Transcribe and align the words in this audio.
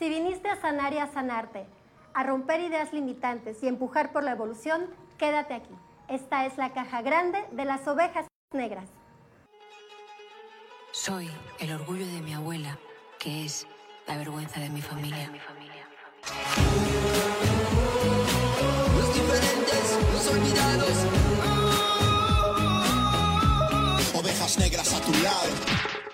Si 0.00 0.08
viniste 0.08 0.48
a 0.48 0.58
sanar 0.58 0.94
y 0.94 0.98
a 0.98 1.12
sanarte, 1.12 1.66
a 2.14 2.22
romper 2.22 2.60
ideas 2.60 2.94
limitantes 2.94 3.62
y 3.62 3.68
empujar 3.68 4.12
por 4.12 4.24
la 4.24 4.30
evolución, 4.30 4.86
quédate 5.18 5.52
aquí. 5.52 5.74
Esta 6.08 6.46
es 6.46 6.56
la 6.56 6.72
caja 6.72 7.02
grande 7.02 7.44
de 7.52 7.66
las 7.66 7.86
ovejas 7.86 8.26
negras. 8.50 8.88
Soy 10.90 11.30
el 11.58 11.72
orgullo 11.74 12.06
de 12.06 12.22
mi 12.22 12.32
abuela, 12.32 12.78
que 13.18 13.44
es 13.44 13.66
la 14.06 14.16
vergüenza 14.16 14.58
de 14.58 14.70
mi 14.70 14.80
familia. 14.80 15.30
Los 18.96 19.14
diferentes, 19.14 19.98
los 20.14 20.26
olvidados. 20.30 21.06
Ovejas 24.18 24.58
negras 24.58 24.94
a 24.94 25.00
tu 25.02 25.12
lado. 25.22 26.09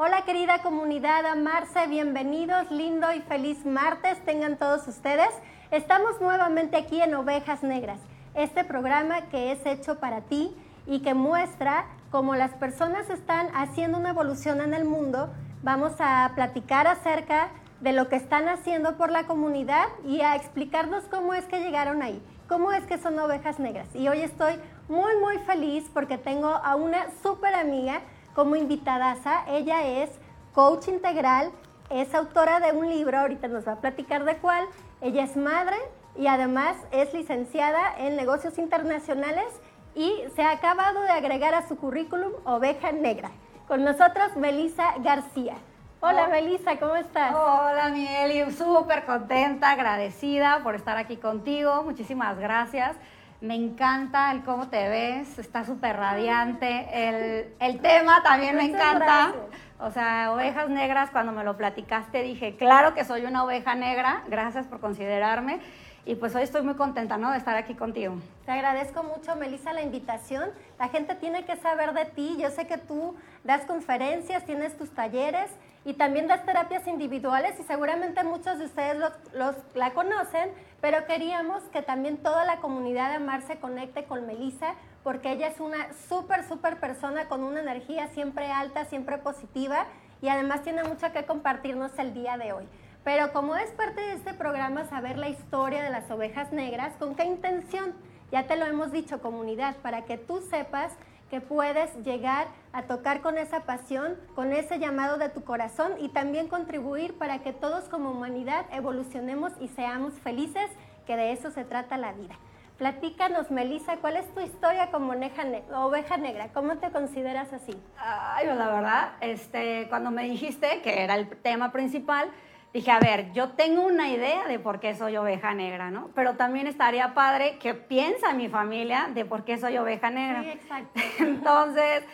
Hola 0.00 0.22
querida 0.22 0.62
comunidad 0.62 1.26
Amarse, 1.26 1.88
bienvenidos, 1.88 2.70
lindo 2.70 3.12
y 3.12 3.20
feliz 3.22 3.66
martes 3.66 4.24
tengan 4.24 4.56
todos 4.56 4.86
ustedes. 4.86 5.28
Estamos 5.72 6.20
nuevamente 6.20 6.76
aquí 6.76 7.02
en 7.02 7.16
Ovejas 7.16 7.64
Negras, 7.64 7.98
este 8.34 8.62
programa 8.62 9.22
que 9.22 9.50
es 9.50 9.66
hecho 9.66 9.98
para 9.98 10.20
ti 10.20 10.54
y 10.86 11.00
que 11.00 11.14
muestra 11.14 11.86
cómo 12.12 12.36
las 12.36 12.52
personas 12.52 13.10
están 13.10 13.48
haciendo 13.56 13.98
una 13.98 14.10
evolución 14.10 14.60
en 14.60 14.72
el 14.72 14.84
mundo. 14.84 15.30
Vamos 15.64 15.94
a 15.98 16.30
platicar 16.36 16.86
acerca 16.86 17.48
de 17.80 17.92
lo 17.92 18.08
que 18.08 18.14
están 18.14 18.48
haciendo 18.48 18.96
por 18.96 19.10
la 19.10 19.26
comunidad 19.26 19.86
y 20.06 20.20
a 20.20 20.36
explicarnos 20.36 21.06
cómo 21.10 21.34
es 21.34 21.44
que 21.46 21.58
llegaron 21.58 22.02
ahí, 22.02 22.22
cómo 22.48 22.70
es 22.70 22.86
que 22.86 22.98
son 22.98 23.18
ovejas 23.18 23.58
negras. 23.58 23.88
Y 23.96 24.06
hoy 24.06 24.20
estoy 24.20 24.60
muy, 24.88 25.16
muy 25.16 25.38
feliz 25.38 25.90
porque 25.92 26.18
tengo 26.18 26.50
a 26.50 26.76
una 26.76 27.06
súper 27.20 27.56
amiga 27.56 28.00
como 28.34 28.56
invitadaza. 28.56 29.44
Ella 29.48 29.86
es 29.86 30.10
coach 30.52 30.88
integral, 30.88 31.50
es 31.90 32.14
autora 32.14 32.60
de 32.60 32.72
un 32.72 32.88
libro, 32.88 33.18
ahorita 33.18 33.48
nos 33.48 33.66
va 33.66 33.72
a 33.72 33.80
platicar 33.80 34.24
de 34.24 34.36
cuál. 34.36 34.64
Ella 35.00 35.24
es 35.24 35.36
madre 35.36 35.76
y 36.16 36.26
además 36.26 36.76
es 36.90 37.14
licenciada 37.14 37.94
en 37.98 38.16
negocios 38.16 38.58
internacionales 38.58 39.46
y 39.94 40.12
se 40.34 40.42
ha 40.42 40.52
acabado 40.52 41.00
de 41.02 41.10
agregar 41.10 41.54
a 41.54 41.66
su 41.66 41.76
currículum 41.76 42.32
Oveja 42.44 42.92
Negra. 42.92 43.30
Con 43.66 43.84
nosotros, 43.84 44.36
Melissa 44.36 44.94
García. 44.98 45.54
Hola. 46.00 46.28
Melissa, 46.28 46.78
¿cómo 46.78 46.94
estás? 46.94 47.34
Hola, 47.34 47.88
Mieli, 47.92 48.52
súper 48.52 49.04
contenta, 49.04 49.72
agradecida 49.72 50.60
por 50.62 50.76
estar 50.76 50.96
aquí 50.96 51.16
contigo. 51.16 51.82
Muchísimas 51.82 52.38
gracias. 52.38 52.96
Me 53.40 53.54
encanta 53.54 54.32
el 54.32 54.42
cómo 54.42 54.66
te 54.68 54.88
ves, 54.88 55.38
está 55.38 55.64
súper 55.64 55.96
radiante. 55.96 56.88
El, 56.92 57.54
el 57.60 57.80
tema 57.80 58.20
también 58.24 58.56
me 58.56 58.64
encanta. 58.64 59.32
O 59.78 59.92
sea, 59.92 60.32
ovejas 60.32 60.68
negras, 60.68 61.10
cuando 61.10 61.30
me 61.30 61.44
lo 61.44 61.56
platicaste 61.56 62.22
dije, 62.22 62.56
claro 62.56 62.94
que 62.94 63.04
soy 63.04 63.24
una 63.24 63.44
oveja 63.44 63.76
negra, 63.76 64.24
gracias 64.28 64.66
por 64.66 64.80
considerarme. 64.80 65.60
Y 66.04 66.16
pues 66.16 66.34
hoy 66.34 66.42
estoy 66.42 66.62
muy 66.62 66.74
contenta, 66.74 67.16
¿no? 67.16 67.30
De 67.30 67.38
estar 67.38 67.54
aquí 67.54 67.74
contigo. 67.74 68.16
Te 68.44 68.50
agradezco 68.50 69.04
mucho, 69.04 69.36
Melissa, 69.36 69.72
la 69.72 69.82
invitación. 69.82 70.50
La 70.78 70.88
gente 70.88 71.14
tiene 71.14 71.44
que 71.44 71.54
saber 71.56 71.92
de 71.92 72.06
ti. 72.06 72.36
Yo 72.40 72.50
sé 72.50 72.66
que 72.66 72.78
tú 72.78 73.14
das 73.44 73.66
conferencias, 73.66 74.44
tienes 74.46 74.76
tus 74.76 74.90
talleres 74.90 75.50
y 75.84 75.94
también 75.94 76.26
das 76.26 76.44
terapias 76.44 76.86
individuales 76.86 77.58
y 77.58 77.62
seguramente 77.62 78.22
muchos 78.24 78.58
de 78.58 78.66
ustedes 78.66 78.96
los, 79.32 79.54
la 79.74 79.94
conocen, 79.94 80.50
pero 80.80 81.06
queríamos 81.06 81.62
que 81.64 81.82
también 81.82 82.18
toda 82.18 82.44
la 82.44 82.58
comunidad 82.58 83.10
de 83.10 83.16
Amar 83.16 83.42
se 83.42 83.58
conecte 83.58 84.04
con 84.04 84.26
Melissa 84.26 84.74
porque 85.02 85.32
ella 85.32 85.48
es 85.48 85.60
una 85.60 85.92
súper, 86.08 86.46
súper 86.46 86.78
persona 86.78 87.28
con 87.28 87.42
una 87.42 87.60
energía 87.60 88.08
siempre 88.08 88.50
alta, 88.50 88.84
siempre 88.84 89.18
positiva 89.18 89.86
y 90.20 90.28
además 90.28 90.62
tiene 90.62 90.84
mucho 90.84 91.12
que 91.12 91.24
compartirnos 91.24 91.98
el 91.98 92.12
día 92.12 92.36
de 92.36 92.52
hoy. 92.52 92.68
Pero 93.04 93.32
como 93.32 93.56
es 93.56 93.70
parte 93.70 94.00
de 94.00 94.12
este 94.14 94.34
programa 94.34 94.84
saber 94.84 95.16
la 95.16 95.28
historia 95.28 95.82
de 95.82 95.90
las 95.90 96.10
ovejas 96.10 96.52
negras, 96.52 96.92
¿con 96.98 97.14
qué 97.14 97.24
intención? 97.24 97.94
Ya 98.30 98.46
te 98.46 98.56
lo 98.56 98.66
hemos 98.66 98.92
dicho, 98.92 99.22
comunidad, 99.22 99.76
para 99.76 100.04
que 100.04 100.18
tú 100.18 100.42
sepas 100.50 100.92
que 101.30 101.40
puedes 101.40 101.94
llegar 102.04 102.48
a 102.72 102.82
tocar 102.82 103.20
con 103.20 103.38
esa 103.38 103.60
pasión, 103.60 104.16
con 104.34 104.52
ese 104.52 104.78
llamado 104.78 105.18
de 105.18 105.28
tu 105.28 105.44
corazón 105.44 105.92
y 105.98 106.08
también 106.08 106.48
contribuir 106.48 107.16
para 107.18 107.40
que 107.40 107.52
todos 107.52 107.84
como 107.84 108.10
humanidad 108.10 108.66
evolucionemos 108.72 109.52
y 109.60 109.68
seamos 109.68 110.14
felices, 110.14 110.70
que 111.06 111.16
de 111.16 111.32
eso 111.32 111.50
se 111.50 111.64
trata 111.64 111.96
la 111.96 112.12
vida. 112.12 112.34
Platícanos, 112.78 113.50
Melissa, 113.50 113.96
¿cuál 113.96 114.16
es 114.16 114.32
tu 114.32 114.40
historia 114.40 114.92
como 114.92 115.12
oveja, 115.12 115.42
oveja 115.74 116.16
negra? 116.16 116.50
¿Cómo 116.54 116.76
te 116.78 116.90
consideras 116.92 117.52
así? 117.52 117.72
Ay, 117.98 118.46
pues 118.46 118.56
la 118.56 118.68
verdad, 118.68 119.12
este, 119.20 119.86
cuando 119.88 120.12
me 120.12 120.22
dijiste 120.22 120.80
que 120.82 121.02
era 121.02 121.16
el 121.16 121.28
tema 121.28 121.72
principal, 121.72 122.30
dije, 122.78 122.90
a 122.92 123.00
ver, 123.00 123.32
yo 123.32 123.50
tengo 123.50 123.82
una 123.82 124.08
idea 124.08 124.46
de 124.46 124.58
por 124.58 124.78
qué 124.78 124.94
soy 124.94 125.16
oveja 125.16 125.52
negra, 125.52 125.90
¿no? 125.90 126.10
Pero 126.14 126.34
también 126.36 126.66
estaría 126.68 127.12
padre 127.12 127.58
que 127.58 127.74
piensa 127.74 128.34
mi 128.34 128.48
familia 128.48 129.10
de 129.12 129.24
por 129.24 129.44
qué 129.44 129.58
soy 129.58 129.76
oveja 129.78 130.10
negra. 130.10 130.42
Sí, 130.42 130.50
exacto. 130.50 131.00
Entonces, 131.18 132.04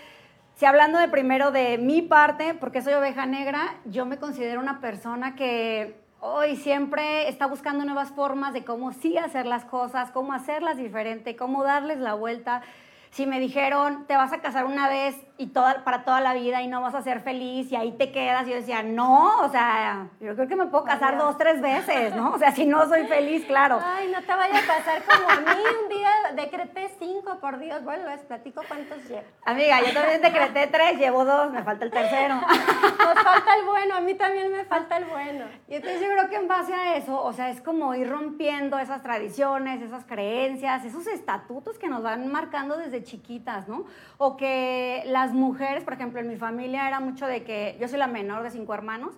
si 0.57 0.65
hablando 0.65 0.99
de 0.99 1.09
primero 1.09 1.51
de 1.51 1.77
mi 1.77 2.01
parte, 2.01 2.55
porque 2.55 2.81
soy 2.81 2.95
oveja 2.95 3.27
negra, 3.27 3.75
yo 3.85 4.07
me 4.07 4.17
considero 4.17 4.61
una 4.61 4.81
persona 4.81 5.35
que 5.35 6.01
hoy 6.21 6.57
siempre 6.57 7.29
está 7.29 7.47
buscando 7.47 7.85
nuevas 7.85 8.11
formas 8.13 8.55
de 8.55 8.65
cómo 8.65 8.93
sí 8.93 9.19
hacer 9.19 9.45
las 9.45 9.67
cosas, 9.67 10.11
cómo 10.13 10.33
hacerlas 10.33 10.79
diferente, 10.79 11.37
cómo 11.37 11.63
darles 11.63 11.99
la 11.99 12.15
vuelta. 12.15 12.63
Si 13.15 13.27
me 13.27 13.39
dijeron, 13.39 14.07
te 14.09 14.17
vas 14.17 14.33
a 14.33 14.41
casar 14.41 14.65
una 14.65 14.89
vez 14.89 15.15
y 15.39 15.47
toda, 15.47 15.85
para 15.85 16.05
toda 16.05 16.21
la 16.21 16.35
vida 16.35 16.63
y 16.63 16.67
no 16.67 16.81
vas 16.81 16.97
a 16.97 17.03
ser 17.03 17.21
feliz 17.21 17.71
y 17.71 17.77
ahí 17.77 17.93
te 17.93 18.11
quedas, 18.11 18.45
yo 18.45 18.57
decía, 18.57 18.83
no, 18.83 19.39
o 19.39 19.49
sea, 19.51 20.09
yo 20.21 20.35
creo 20.35 20.49
que 20.49 20.57
me 20.57 20.67
puedo 20.67 20.83
casar 20.83 21.17
dos, 21.17 21.39
tres 21.39 21.61
veces, 21.61 22.13
¿no? 22.17 22.33
O 22.33 22.39
sea, 22.39 22.51
si 22.51 22.67
no 22.67 22.89
soy 22.89 23.07
feliz, 23.07 23.45
claro. 23.47 23.79
Ay, 23.85 24.11
no 24.13 24.21
te 24.21 24.35
vaya 24.35 24.59
a 24.59 24.67
pasar 24.67 25.03
como 25.05 25.31
a 25.31 25.55
mí. 25.55 25.63
Un 25.85 25.89
día 25.89 26.11
decreté 26.35 26.91
cinco, 26.99 27.39
por 27.41 27.61
Dios. 27.61 27.85
Bueno, 27.85 28.09
les 28.09 28.23
platico 28.23 28.63
cuántos 28.67 29.09
llevo. 29.09 29.23
Amiga, 29.45 29.81
yo 29.83 29.95
también 29.95 30.21
decreté 30.21 30.67
tres, 30.67 30.99
llevo 30.99 31.25
dos, 31.25 31.53
me 31.53 31.63
falta 31.63 31.85
el 31.85 31.93
tercero. 31.93 32.35
Nos 32.35 33.23
falta 33.23 33.55
el 33.61 33.65
bueno, 33.65 33.95
a 33.95 34.01
mí 34.01 34.15
también 34.15 34.51
me 34.51 34.65
falta 34.65 34.97
el 34.97 35.05
bueno. 35.05 35.45
Y 35.69 35.77
entonces 35.77 36.01
yo 36.01 36.09
creo 36.09 36.29
que 36.29 36.37
en 36.37 36.49
base 36.49 36.75
a 36.75 36.97
eso, 36.97 37.23
o 37.23 37.33
sea, 37.33 37.51
es 37.51 37.61
como 37.61 37.95
ir 37.95 38.09
rompiendo 38.09 38.77
esas 38.77 39.03
tradiciones, 39.03 39.83
esas 39.83 40.05
creencias, 40.05 40.85
esos 40.85 41.07
estatutos 41.07 41.79
que 41.79 41.87
nos 41.87 42.03
van 42.03 42.27
marcando 42.33 42.77
desde 42.77 43.04
chiquitas, 43.05 43.69
¿no? 43.69 43.85
O 44.19 44.37
que 44.37 45.03
las 45.07 45.33
mujeres, 45.33 45.85
por 45.85 45.93
ejemplo, 45.93 46.21
en 46.21 46.29
mi 46.29 46.37
familia 46.37 46.89
era 46.89 47.01
mucho 47.01 47.27
de 47.27 47.45
que 47.45 47.77
yo 47.81 47.89
soy 47.89 47.99
la 47.99 48.07
menor 48.07 48.43
de 48.43 48.51
cinco 48.51 48.75
hermanos. 48.75 49.15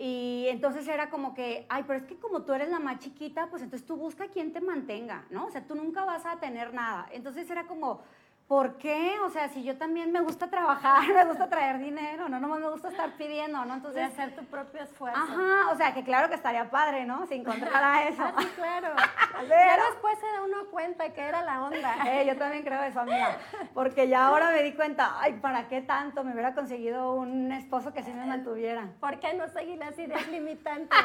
Y 0.00 0.46
entonces 0.48 0.86
era 0.86 1.10
como 1.10 1.34
que, 1.34 1.66
ay, 1.68 1.82
pero 1.86 1.98
es 1.98 2.04
que 2.04 2.16
como 2.16 2.42
tú 2.42 2.52
eres 2.52 2.68
la 2.68 2.78
más 2.78 3.00
chiquita, 3.00 3.48
pues 3.50 3.62
entonces 3.62 3.84
tú 3.84 3.96
busca 3.96 4.28
quien 4.28 4.52
te 4.52 4.60
mantenga, 4.60 5.24
¿no? 5.30 5.46
O 5.46 5.50
sea, 5.50 5.66
tú 5.66 5.74
nunca 5.74 6.04
vas 6.04 6.24
a 6.24 6.38
tener 6.38 6.72
nada. 6.72 7.08
Entonces 7.12 7.50
era 7.50 7.66
como, 7.66 8.00
¿por 8.48 8.78
qué? 8.78 9.14
O 9.26 9.28
sea, 9.30 9.48
si 9.50 9.62
yo 9.62 9.76
también 9.76 10.10
me 10.10 10.20
gusta 10.22 10.48
trabajar, 10.48 11.06
me 11.14 11.24
gusta 11.26 11.48
traer 11.50 11.78
dinero, 11.78 12.28
no 12.30 12.40
nomás 12.40 12.60
me 12.60 12.70
gusta 12.70 12.88
estar 12.88 13.10
pidiendo, 13.18 13.58
¿no? 13.64 13.66
De 13.66 13.74
Entonces, 13.76 14.02
hacer 14.04 14.34
tu 14.34 14.44
propio 14.46 14.82
esfuerzo. 14.82 15.20
Ajá, 15.20 15.70
o 15.70 15.76
sea, 15.76 15.92
que 15.92 16.02
claro 16.02 16.28
que 16.30 16.34
estaría 16.34 16.70
padre, 16.70 17.04
¿no? 17.04 17.26
Si 17.26 17.34
encontrara 17.34 18.02
eso. 18.08 18.22
Ah, 18.24 18.34
sí, 18.38 18.46
claro. 18.56 18.88
Pero- 19.32 19.48
Ya 19.48 19.76
después 19.90 20.18
se 20.18 20.26
da 20.26 20.42
uno 20.42 20.66
cuenta 20.70 21.12
que 21.12 21.20
era 21.20 21.42
la 21.42 21.62
onda. 21.62 21.94
Eh, 22.06 22.24
yo 22.26 22.36
también 22.38 22.64
creo 22.64 22.82
eso, 22.82 23.00
amiga. 23.00 23.36
Porque 23.74 24.08
ya 24.08 24.26
ahora 24.26 24.50
me 24.50 24.62
di 24.62 24.72
cuenta, 24.72 25.20
ay, 25.20 25.34
¿para 25.34 25.68
qué 25.68 25.82
tanto? 25.82 26.24
Me 26.24 26.32
hubiera 26.32 26.54
conseguido 26.54 27.12
un 27.12 27.52
esposo 27.52 27.92
que 27.92 28.02
sí 28.02 28.10
me 28.12 28.24
mantuviera. 28.26 28.88
¿Por 28.98 29.20
qué 29.20 29.34
no 29.34 29.46
seguir 29.48 29.78
las 29.78 29.96
ideas 29.98 30.26
limitantes? 30.28 30.98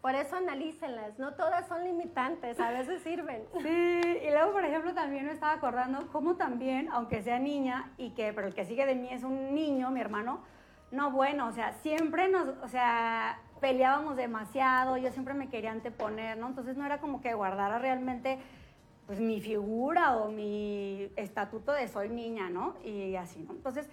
Por 0.00 0.14
eso 0.14 0.36
analícenlas. 0.36 1.18
No 1.18 1.34
todas 1.34 1.68
son 1.68 1.84
limitantes, 1.84 2.58
a 2.58 2.70
veces 2.70 3.02
sirven. 3.02 3.44
Sí, 3.62 4.00
y 4.26 4.30
luego, 4.30 4.52
por 4.52 4.64
ejemplo, 4.64 4.94
también 4.94 5.26
me 5.26 5.32
estaba 5.32 5.52
acordando 5.52 6.06
cómo 6.10 6.36
también, 6.36 6.88
aunque 6.90 7.22
sea 7.22 7.38
niña, 7.38 7.90
y 7.98 8.10
que, 8.10 8.32
pero 8.32 8.46
el 8.46 8.54
que 8.54 8.64
sigue 8.64 8.86
de 8.86 8.94
mí 8.94 9.08
es 9.12 9.22
un 9.24 9.54
niño, 9.54 9.90
mi 9.90 10.00
hermano, 10.00 10.40
no, 10.90 11.10
bueno, 11.10 11.46
o 11.48 11.52
sea, 11.52 11.72
siempre 11.74 12.28
nos, 12.28 12.48
o 12.62 12.68
sea, 12.68 13.38
peleábamos 13.60 14.16
demasiado, 14.16 14.96
yo 14.96 15.12
siempre 15.12 15.34
me 15.34 15.48
quería 15.48 15.70
anteponer, 15.70 16.36
¿no? 16.38 16.48
Entonces 16.48 16.76
no 16.76 16.84
era 16.86 16.98
como 16.98 17.20
que 17.20 17.34
guardara 17.34 17.78
realmente, 17.78 18.38
pues, 19.06 19.20
mi 19.20 19.40
figura 19.40 20.16
o 20.16 20.30
mi 20.30 21.12
estatuto 21.16 21.72
de 21.72 21.88
soy 21.88 22.08
niña, 22.08 22.48
¿no? 22.48 22.74
Y 22.82 23.14
así, 23.16 23.40
¿no? 23.42 23.52
Entonces, 23.52 23.88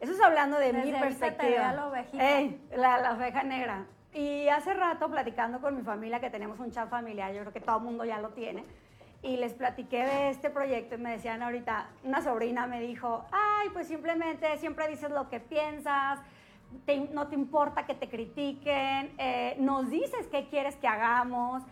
eso 0.00 0.12
es 0.12 0.20
hablando 0.22 0.58
de 0.58 0.72
mi 0.72 0.80
Desde 0.80 0.92
te 0.92 1.00
perspectiva. 1.00 1.68
a 1.68 1.72
la 1.74 1.86
ovejita. 1.86 2.38
Ey, 2.38 2.60
la, 2.74 2.98
la 2.98 3.12
oveja 3.12 3.42
negra. 3.42 3.86
Y 4.12 4.48
hace 4.48 4.74
rato, 4.74 5.08
platicando 5.08 5.60
con 5.60 5.76
mi 5.76 5.82
familia, 5.82 6.18
que 6.20 6.30
tenemos 6.30 6.58
un 6.58 6.72
chat 6.72 6.88
familiar, 6.88 7.32
yo 7.32 7.40
creo 7.42 7.52
que 7.52 7.60
todo 7.60 7.76
el 7.78 7.84
mundo 7.84 8.04
ya 8.04 8.18
lo 8.18 8.30
tiene, 8.30 8.64
y 9.22 9.36
les 9.36 9.52
platiqué 9.54 10.04
de 10.04 10.30
este 10.30 10.50
proyecto 10.50 10.94
y 10.96 10.98
me 10.98 11.10
decían 11.12 11.42
ahorita, 11.42 11.88
una 12.04 12.20
sobrina 12.22 12.66
me 12.66 12.80
dijo, 12.80 13.24
ay, 13.30 13.68
pues 13.72 13.86
simplemente 13.86 14.56
siempre 14.58 14.88
dices 14.88 15.10
lo 15.10 15.28
que 15.28 15.38
piensas, 15.40 16.18
te- 16.86 17.08
no 17.12 17.28
te 17.28 17.34
importa 17.36 17.86
que 17.86 17.94
te 17.94 18.08
critiquen, 18.08 19.12
eh, 19.18 19.56
nos 19.58 19.90
dices 19.90 20.26
qué 20.28 20.48
quieres 20.48 20.76
que 20.76 20.88
hagamos. 20.88 21.62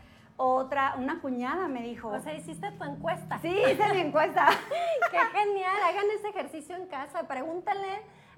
Otra, 0.41 0.95
una 0.99 1.21
cuñada 1.21 1.67
me 1.67 1.83
dijo, 1.83 2.11
O 2.11 2.21
sea, 2.21 2.33
hiciste 2.35 2.71
tu 2.73 2.85
encuesta. 2.85 3.39
sí, 3.41 3.49
hice 3.49 3.93
mi 3.93 4.01
encuesta. 4.03 4.47
Qué 5.11 5.19
genial. 5.19 5.75
Hagan 5.85 6.05
ese 6.17 6.29
ejercicio 6.29 6.77
en 6.77 6.87
casa. 6.87 7.27
Pregúntale 7.27 7.89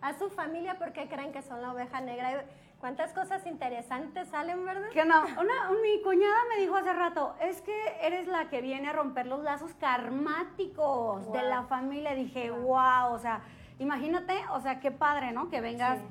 a 0.01 0.15
su 0.15 0.31
familia 0.31 0.79
por 0.79 0.95
qué 0.95 1.09
creen 1.09 1.31
que 1.31 1.43
son 1.43 1.61
la 1.61 1.73
oveja 1.73 2.01
negra. 2.01 2.45
¿Cuántas 2.81 3.13
cosas 3.13 3.47
interesantes 3.47 4.29
salen, 4.29 4.65
verdad? 4.65 4.89
Que 4.89 5.05
no, 5.05 5.21
una, 5.21 5.71
mi 5.83 6.03
cuñada 6.03 6.39
me 6.49 6.61
dijo 6.63 6.77
hace 6.77 6.93
rato, 6.95 7.35
es 7.41 7.61
que 7.61 7.75
eres 8.01 8.27
la 8.27 8.49
que 8.49 8.63
viene 8.63 8.89
a 8.89 8.93
romper 8.95 9.27
los 9.27 9.43
lazos 9.43 9.75
karmáticos 9.75 11.31
de 11.33 11.43
la 11.43 11.65
familia. 11.65 12.15
Dije, 12.15 12.51
wow, 12.51 13.13
o 13.13 13.19
sea, 13.19 13.43
imagínate, 13.79 14.35
o 14.53 14.61
sea, 14.61 14.81
qué 14.81 14.91
padre, 14.91 15.33
¿no? 15.33 15.51
Que 15.51 15.61
vengas, 15.61 15.99
Sí. 15.99 16.05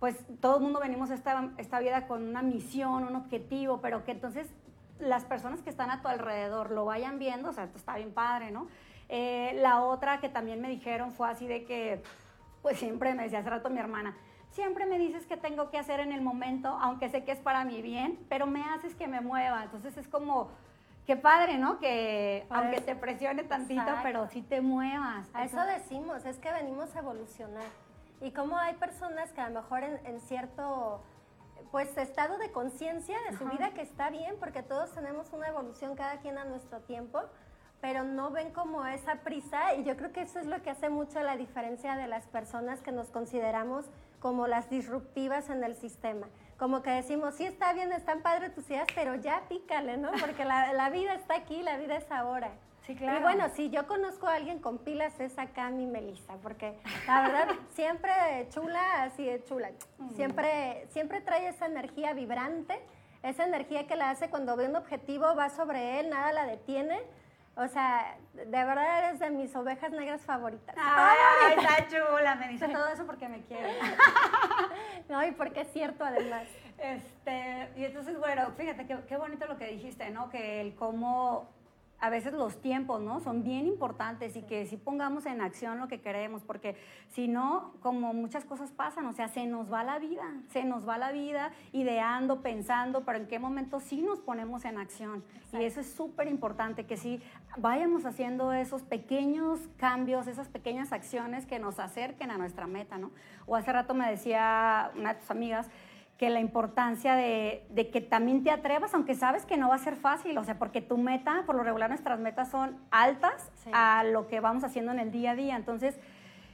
pues 0.00 0.16
todo 0.40 0.56
el 0.56 0.62
mundo 0.62 0.80
venimos 0.80 1.10
a 1.10 1.14
esta, 1.14 1.50
esta 1.58 1.80
vida 1.80 2.06
con 2.06 2.26
una 2.26 2.40
misión, 2.42 3.04
un 3.04 3.16
objetivo, 3.16 3.80
pero 3.82 4.04
que 4.04 4.12
entonces 4.12 4.48
las 4.98 5.24
personas 5.26 5.60
que 5.60 5.68
están 5.68 5.90
a 5.90 6.00
tu 6.00 6.08
alrededor 6.08 6.70
lo 6.70 6.86
vayan 6.86 7.18
viendo, 7.18 7.50
o 7.50 7.52
sea, 7.52 7.64
esto 7.64 7.76
está 7.76 7.96
bien 7.96 8.12
padre, 8.14 8.50
¿no? 8.50 8.68
Eh, 9.10 9.52
la 9.60 9.82
otra 9.82 10.18
que 10.20 10.30
también 10.30 10.62
me 10.62 10.68
dijeron 10.68 11.12
fue 11.12 11.28
así 11.28 11.46
de 11.46 11.64
que, 11.64 12.02
pues 12.62 12.78
siempre 12.78 13.14
me 13.14 13.24
decía 13.24 13.40
hace 13.40 13.50
rato 13.50 13.68
mi 13.68 13.78
hermana, 13.78 14.16
siempre 14.56 14.86
me 14.86 14.98
dices 14.98 15.26
que 15.26 15.36
tengo 15.36 15.70
que 15.70 15.78
hacer 15.78 16.00
en 16.00 16.10
el 16.10 16.22
momento, 16.22 16.68
aunque 16.80 17.08
sé 17.10 17.22
que 17.24 17.32
es 17.32 17.38
para 17.38 17.64
mi 17.64 17.82
bien, 17.82 18.18
pero 18.28 18.46
me 18.46 18.62
haces 18.64 18.94
que 18.94 19.06
me 19.06 19.20
mueva. 19.20 19.62
Entonces 19.62 19.96
es 19.98 20.08
como, 20.08 20.48
qué 21.06 21.14
padre, 21.14 21.58
¿no? 21.58 21.78
Que 21.78 22.46
aunque 22.50 22.80
te 22.80 22.96
presione 22.96 23.44
tantito, 23.44 23.82
exacto. 23.82 24.00
pero 24.02 24.28
sí 24.28 24.42
te 24.42 24.62
muevas. 24.62 25.28
A 25.34 25.44
eso 25.44 25.62
decimos, 25.64 26.24
es 26.24 26.38
que 26.38 26.50
venimos 26.50 26.96
a 26.96 27.00
evolucionar. 27.00 27.68
Y 28.22 28.30
como 28.32 28.56
hay 28.56 28.74
personas 28.74 29.30
que 29.32 29.42
a 29.42 29.50
lo 29.50 29.60
mejor 29.60 29.84
en, 29.84 30.04
en 30.06 30.20
cierto 30.20 31.02
pues 31.70 31.94
estado 31.98 32.38
de 32.38 32.50
conciencia 32.50 33.18
de 33.28 33.36
su 33.36 33.44
Ajá. 33.44 33.52
vida 33.52 33.70
que 33.74 33.82
está 33.82 34.08
bien, 34.08 34.36
porque 34.40 34.62
todos 34.62 34.92
tenemos 34.94 35.32
una 35.32 35.48
evolución 35.48 35.94
cada 35.96 36.18
quien 36.20 36.38
a 36.38 36.44
nuestro 36.44 36.80
tiempo, 36.80 37.20
pero 37.82 38.04
no 38.04 38.30
ven 38.30 38.52
como 38.52 38.86
esa 38.86 39.16
prisa 39.16 39.74
y 39.74 39.84
yo 39.84 39.96
creo 39.96 40.12
que 40.12 40.22
eso 40.22 40.38
es 40.38 40.46
lo 40.46 40.62
que 40.62 40.70
hace 40.70 40.88
mucho 40.88 41.20
la 41.20 41.36
diferencia 41.36 41.96
de 41.96 42.06
las 42.06 42.26
personas 42.26 42.80
que 42.80 42.92
nos 42.92 43.10
consideramos 43.10 43.84
como 44.20 44.46
las 44.46 44.70
disruptivas 44.70 45.50
en 45.50 45.64
el 45.64 45.74
sistema. 45.74 46.28
Como 46.58 46.82
que 46.82 46.90
decimos, 46.90 47.34
sí 47.34 47.44
está 47.44 47.72
bien, 47.72 47.92
están 47.92 48.22
padres 48.22 48.54
tus 48.54 48.68
ideas, 48.70 48.86
pero 48.94 49.14
ya 49.14 49.42
pícale, 49.48 49.96
¿no? 49.96 50.10
Porque 50.20 50.44
la, 50.44 50.72
la 50.72 50.90
vida 50.90 51.14
está 51.14 51.34
aquí, 51.36 51.62
la 51.62 51.76
vida 51.76 51.96
es 51.96 52.10
ahora. 52.10 52.50
Sí, 52.86 52.94
claro. 52.94 53.18
Y 53.18 53.22
bueno, 53.22 53.48
si 53.48 53.68
yo 53.68 53.86
conozco 53.88 54.28
a 54.28 54.34
alguien 54.34 54.60
con 54.60 54.78
pilas 54.78 55.18
es 55.18 55.36
acá 55.38 55.70
mi 55.70 55.86
Melissa, 55.86 56.34
porque 56.40 56.78
la 57.08 57.22
verdad 57.22 57.48
siempre 57.74 58.12
chula, 58.50 59.02
así 59.02 59.24
de 59.24 59.42
chula. 59.42 59.72
Siempre, 60.14 60.86
siempre 60.90 61.20
trae 61.20 61.48
esa 61.48 61.66
energía 61.66 62.12
vibrante, 62.12 62.80
esa 63.24 63.44
energía 63.44 63.88
que 63.88 63.96
la 63.96 64.10
hace 64.10 64.30
cuando 64.30 64.54
ve 64.54 64.68
un 64.68 64.76
objetivo, 64.76 65.34
va 65.34 65.50
sobre 65.50 65.98
él, 65.98 66.10
nada 66.10 66.32
la 66.32 66.46
detiene. 66.46 67.02
O 67.58 67.66
sea, 67.68 68.18
de 68.34 68.44
verdad 68.44 68.98
eres 68.98 69.18
de 69.18 69.30
mis 69.30 69.56
ovejas 69.56 69.90
negras 69.90 70.20
favoritas. 70.20 70.76
Ay, 70.78 71.54
está 71.56 71.88
chula, 71.88 72.34
me 72.34 72.48
dice 72.48 72.68
todo 72.68 72.86
eso 72.88 73.06
porque 73.06 73.28
me 73.28 73.42
quiere. 73.42 73.72
No, 75.08 75.24
y 75.24 75.30
porque 75.30 75.60
es 75.60 75.72
cierto 75.72 76.04
además. 76.04 76.48
Este, 76.78 77.70
y 77.76 77.84
entonces, 77.84 78.18
bueno, 78.18 78.50
fíjate 78.56 78.86
qué, 78.86 78.98
qué 79.08 79.16
bonito 79.16 79.46
lo 79.46 79.56
que 79.56 79.68
dijiste, 79.68 80.10
¿no? 80.10 80.28
Que 80.30 80.60
el 80.60 80.74
cómo 80.74 81.48
a 81.98 82.10
veces 82.10 82.32
los 82.34 82.60
tiempos, 82.60 83.00
¿no? 83.00 83.20
Son 83.20 83.42
bien 83.42 83.66
importantes 83.66 84.36
y 84.36 84.42
que 84.42 84.66
sí 84.66 84.76
pongamos 84.76 85.26
en 85.26 85.40
acción 85.40 85.78
lo 85.78 85.88
que 85.88 86.00
queremos, 86.00 86.42
porque 86.42 86.76
si 87.08 87.26
no, 87.26 87.72
como 87.80 88.12
muchas 88.12 88.44
cosas 88.44 88.70
pasan, 88.70 89.06
o 89.06 89.12
sea, 89.12 89.28
se 89.28 89.46
nos 89.46 89.72
va 89.72 89.82
la 89.82 89.98
vida, 89.98 90.24
se 90.48 90.64
nos 90.64 90.86
va 90.86 90.98
la 90.98 91.12
vida 91.12 91.52
ideando, 91.72 92.42
pensando, 92.42 93.04
pero 93.04 93.18
en 93.18 93.26
qué 93.26 93.38
momento 93.38 93.80
sí 93.80 94.02
nos 94.02 94.20
ponemos 94.20 94.64
en 94.64 94.78
acción. 94.78 95.24
Y 95.52 95.64
eso 95.64 95.80
es 95.80 95.90
súper 95.90 96.28
importante, 96.28 96.84
que 96.84 96.96
sí 96.96 97.22
vayamos 97.56 98.04
haciendo 98.04 98.52
esos 98.52 98.82
pequeños 98.82 99.60
cambios, 99.78 100.26
esas 100.26 100.48
pequeñas 100.48 100.92
acciones 100.92 101.46
que 101.46 101.58
nos 101.58 101.78
acerquen 101.78 102.30
a 102.30 102.36
nuestra 102.36 102.66
meta, 102.66 102.98
¿no? 102.98 103.10
O 103.46 103.56
hace 103.56 103.72
rato 103.72 103.94
me 103.94 104.10
decía 104.10 104.90
una 104.96 105.14
de 105.14 105.20
tus 105.20 105.30
amigas, 105.30 105.70
que 106.18 106.30
la 106.30 106.40
importancia 106.40 107.14
de, 107.14 107.62
de, 107.70 107.90
que 107.90 108.00
también 108.00 108.42
te 108.42 108.50
atrevas, 108.50 108.94
aunque 108.94 109.14
sabes 109.14 109.44
que 109.44 109.56
no 109.58 109.68
va 109.68 109.74
a 109.74 109.78
ser 109.78 109.96
fácil, 109.96 110.38
o 110.38 110.44
sea, 110.44 110.58
porque 110.58 110.80
tu 110.80 110.96
meta, 110.96 111.42
por 111.44 111.54
lo 111.56 111.62
regular 111.62 111.90
nuestras 111.90 112.18
metas 112.18 112.48
son 112.50 112.78
altas 112.90 113.50
Sí. 113.64 113.70
a 113.74 114.02
lo 114.04 114.26
que 114.26 114.40
vamos 114.40 114.64
haciendo 114.64 114.92
en 114.92 114.98
el 114.98 115.10
día 115.10 115.32
a 115.32 115.34
día, 115.34 115.56
entonces, 115.56 115.98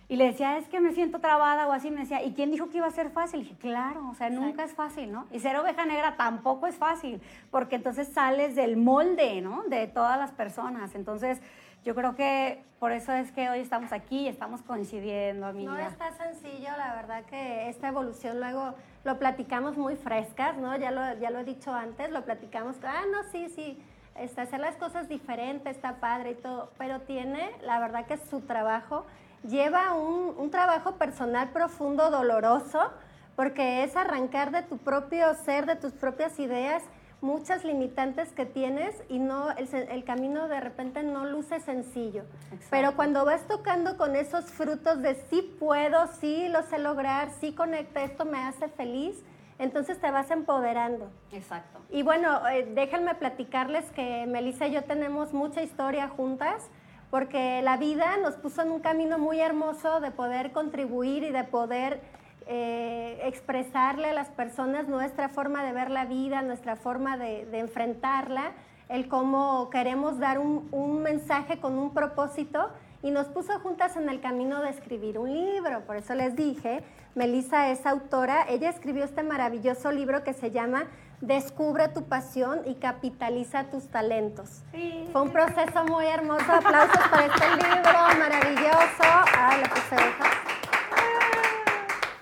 y 0.08 0.16
le 0.16 0.24
decía, 0.26 0.58
es 0.58 0.68
que 0.68 0.80
me 0.80 0.92
siento 0.92 1.20
trabada 1.20 1.68
o 1.68 1.72
así, 1.72 1.90
me 1.90 2.00
decía, 2.00 2.22
¿y 2.24 2.34
quién 2.34 2.50
dijo 2.50 2.70
que 2.70 2.78
iba 2.78 2.86
a 2.86 2.90
ser 2.90 3.10
fácil? 3.10 3.40
Y 3.40 3.42
dije, 3.44 3.56
claro, 3.56 4.08
o 4.10 4.14
sea, 4.14 4.30
nunca 4.30 4.64
es 4.64 4.74
fácil, 4.74 5.12
¿no? 5.12 5.26
Y 5.30 5.38
ser 5.38 5.56
oveja 5.56 5.86
negra 5.86 6.16
tampoco 6.16 6.66
es 6.66 6.76
fácil, 6.76 7.20
porque 7.50 7.76
entonces 7.76 8.08
sales 8.08 8.56
del 8.56 8.76
molde, 8.76 9.40
¿no? 9.42 9.62
De 9.68 9.86
todas 9.86 10.18
las 10.18 10.32
personas, 10.32 10.94
entonces... 10.96 11.40
Yo 11.84 11.96
creo 11.96 12.14
que 12.14 12.64
por 12.78 12.92
eso 12.92 13.12
es 13.12 13.32
que 13.32 13.48
hoy 13.50 13.58
estamos 13.58 13.92
aquí 13.92 14.20
y 14.20 14.28
estamos 14.28 14.62
coincidiendo, 14.62 15.46
amiga. 15.46 15.72
No 15.72 15.78
está 15.78 16.12
sencillo, 16.12 16.70
la 16.76 16.94
verdad 16.94 17.24
que 17.24 17.68
esta 17.68 17.88
evolución 17.88 18.38
luego 18.38 18.74
lo 19.02 19.18
platicamos 19.18 19.76
muy 19.76 19.96
frescas, 19.96 20.56
¿no? 20.56 20.76
Ya 20.76 20.92
lo, 20.92 21.18
ya 21.18 21.30
lo 21.30 21.40
he 21.40 21.44
dicho 21.44 21.72
antes, 21.72 22.10
lo 22.10 22.24
platicamos, 22.24 22.76
ah, 22.84 23.02
no, 23.10 23.24
sí, 23.32 23.48
sí, 23.48 23.82
este, 24.14 24.42
hacer 24.42 24.60
las 24.60 24.76
cosas 24.76 25.08
diferentes, 25.08 25.74
está 25.76 25.96
padre 25.96 26.32
y 26.32 26.34
todo, 26.34 26.70
pero 26.78 27.00
tiene, 27.00 27.50
la 27.62 27.80
verdad 27.80 28.06
que 28.06 28.16
su 28.16 28.42
trabajo 28.42 29.04
lleva 29.42 29.94
un, 29.94 30.36
un 30.38 30.50
trabajo 30.50 30.96
personal 30.96 31.48
profundo, 31.50 32.10
doloroso, 32.10 32.92
porque 33.34 33.82
es 33.82 33.96
arrancar 33.96 34.52
de 34.52 34.62
tu 34.62 34.78
propio 34.78 35.34
ser, 35.34 35.66
de 35.66 35.74
tus 35.74 35.92
propias 35.92 36.38
ideas, 36.38 36.84
muchas 37.22 37.64
limitantes 37.64 38.32
que 38.32 38.44
tienes 38.44 39.00
y 39.08 39.18
no 39.18 39.50
el, 39.52 40.04
camino 40.04 40.48
de 40.48 40.60
repente 40.60 41.02
no 41.02 41.24
luce 41.24 41.60
sencillo. 41.60 42.24
Pero 42.68 42.96
cuando 42.96 43.24
vas 43.24 43.46
tocando 43.46 43.96
con 43.96 44.16
esos 44.16 44.46
frutos 44.46 45.00
de 45.00 45.14
sí 45.30 45.56
puedo, 45.58 46.08
sí 46.20 46.48
lo 46.48 46.62
sé 46.62 46.78
lograr, 46.78 47.30
sí 47.40 47.52
conecta, 47.52 48.02
esto 48.02 48.24
me 48.24 48.38
hace 48.38 48.68
feliz, 48.68 49.22
entonces 49.58 50.00
te 50.00 50.10
vas 50.10 50.30
empoderando. 50.30 51.10
Exacto. 51.30 51.78
Y 51.90 52.02
bueno, 52.02 52.46
eh, 52.48 52.68
déjenme 52.74 53.14
platicarles 53.14 53.88
que 53.92 54.26
Melissa 54.26 54.66
y 54.66 54.72
yo 54.72 54.82
tenemos 54.82 55.32
mucha 55.32 55.62
historia 55.62 56.08
juntas, 56.08 56.68
porque 57.10 57.62
la 57.62 57.76
vida 57.76 58.16
nos 58.16 58.34
puso 58.34 58.62
en 58.62 58.72
un 58.72 58.80
camino 58.80 59.18
muy 59.18 59.38
hermoso 59.38 60.00
de 60.00 60.10
poder 60.10 60.50
contribuir 60.50 61.22
y 61.22 61.30
de 61.30 61.44
poder 61.44 62.00
eh, 62.46 63.20
expresarle 63.24 64.08
a 64.08 64.12
las 64.12 64.30
personas 64.30 64.88
nuestra 64.88 65.28
forma 65.28 65.64
de 65.64 65.72
ver 65.72 65.90
la 65.90 66.04
vida, 66.04 66.42
nuestra 66.42 66.76
forma 66.76 67.16
de, 67.16 67.46
de 67.46 67.58
enfrentarla, 67.58 68.52
el 68.88 69.08
cómo 69.08 69.70
queremos 69.70 70.18
dar 70.18 70.38
un, 70.38 70.68
un 70.70 71.02
mensaje 71.02 71.58
con 71.58 71.78
un 71.78 71.94
propósito 71.94 72.70
y 73.02 73.10
nos 73.10 73.26
puso 73.26 73.58
juntas 73.60 73.96
en 73.96 74.08
el 74.08 74.20
camino 74.20 74.62
de 74.62 74.70
escribir 74.70 75.18
un 75.18 75.32
libro. 75.32 75.80
Por 75.86 75.96
eso 75.96 76.14
les 76.14 76.36
dije, 76.36 76.82
Melissa 77.14 77.68
es 77.70 77.84
autora, 77.84 78.46
ella 78.48 78.70
escribió 78.70 79.04
este 79.04 79.22
maravilloso 79.22 79.90
libro 79.90 80.22
que 80.22 80.32
se 80.32 80.50
llama 80.50 80.86
Descubre 81.20 81.88
tu 81.88 82.04
pasión 82.08 82.62
y 82.64 82.74
capitaliza 82.74 83.70
tus 83.70 83.88
talentos. 83.88 84.62
Sí. 84.72 85.08
Fue 85.12 85.22
un 85.22 85.30
proceso 85.30 85.84
muy 85.84 86.06
hermoso, 86.06 86.50
aplausos 86.52 87.08
para 87.08 87.26
este 87.26 87.48
libro 87.56 87.92
maravilloso. 88.18 89.02
Ah, 89.02 89.56
le 89.56 89.68
puse. 89.68 90.41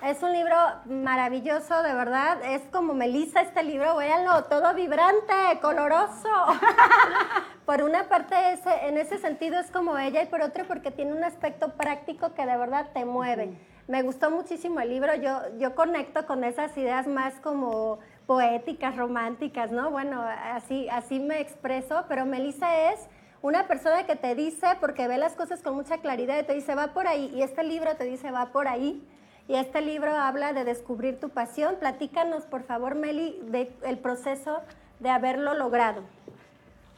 Es 0.03 0.23
un 0.23 0.33
libro 0.33 0.55
maravilloso, 0.85 1.83
de 1.83 1.93
verdad. 1.93 2.39
Es 2.43 2.63
como 2.71 2.95
Melissa 2.95 3.41
este 3.41 3.61
libro, 3.61 3.97
véanlo, 3.97 4.45
todo 4.45 4.73
vibrante, 4.73 5.33
coloroso. 5.61 6.27
por 7.67 7.83
una 7.83 8.09
parte, 8.09 8.35
ese, 8.51 8.87
en 8.87 8.97
ese 8.97 9.19
sentido 9.19 9.59
es 9.59 9.69
como 9.69 9.99
ella 9.99 10.23
y 10.23 10.25
por 10.25 10.41
otra 10.41 10.63
porque 10.63 10.89
tiene 10.89 11.13
un 11.13 11.23
aspecto 11.23 11.73
práctico 11.73 12.33
que 12.33 12.47
de 12.47 12.57
verdad 12.57 12.87
te 12.95 13.05
mueve. 13.05 13.55
Me 13.87 14.01
gustó 14.01 14.31
muchísimo 14.31 14.79
el 14.79 14.89
libro, 14.89 15.13
yo, 15.15 15.39
yo 15.59 15.75
conecto 15.75 16.25
con 16.25 16.43
esas 16.43 16.75
ideas 16.77 17.05
más 17.05 17.35
como 17.35 17.99
poéticas, 18.25 18.97
románticas, 18.97 19.69
¿no? 19.69 19.91
Bueno, 19.91 20.23
así, 20.23 20.89
así 20.89 21.19
me 21.19 21.41
expreso, 21.41 22.05
pero 22.07 22.25
Melissa 22.25 22.91
es 22.91 23.07
una 23.43 23.67
persona 23.67 24.07
que 24.07 24.15
te 24.15 24.33
dice, 24.33 24.65
porque 24.79 25.07
ve 25.07 25.19
las 25.19 25.33
cosas 25.33 25.61
con 25.61 25.75
mucha 25.75 25.99
claridad, 25.99 26.39
y 26.39 26.43
te 26.43 26.53
dice, 26.55 26.73
va 26.73 26.87
por 26.87 27.05
ahí, 27.05 27.31
y 27.35 27.43
este 27.43 27.63
libro 27.63 27.95
te 27.95 28.05
dice, 28.05 28.31
va 28.31 28.47
por 28.47 28.67
ahí. 28.67 29.07
Y 29.51 29.55
este 29.57 29.81
libro 29.81 30.15
habla 30.15 30.53
de 30.53 30.63
descubrir 30.63 31.19
tu 31.19 31.27
pasión. 31.27 31.75
Platícanos, 31.77 32.45
por 32.45 32.63
favor, 32.63 32.95
Meli, 32.95 33.37
del 33.81 33.97
proceso 33.97 34.61
de 35.01 35.09
haberlo 35.09 35.53
logrado. 35.55 36.03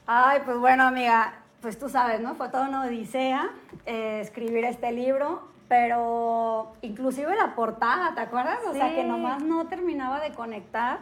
Ay, 0.05 0.41
pues 0.45 0.59
bueno, 0.59 0.83
amiga, 0.83 1.33
pues 1.63 1.79
tú 1.79 1.89
sabes, 1.89 2.19
¿no? 2.21 2.35
Fue 2.35 2.49
toda 2.49 2.67
una 2.67 2.83
odisea 2.83 3.49
eh, 3.87 4.19
escribir 4.21 4.65
este 4.65 4.91
libro, 4.91 5.41
pero 5.67 6.73
inclusive 6.83 7.35
la 7.35 7.55
portada, 7.55 8.13
¿te 8.13 8.21
acuerdas? 8.21 8.59
O 8.69 8.73
sea, 8.73 8.89
Sí. 8.89 8.97
que 8.97 9.03
nomás 9.03 9.41
no 9.41 9.65
terminaba 9.65 10.19
de 10.19 10.31
conectar. 10.33 10.99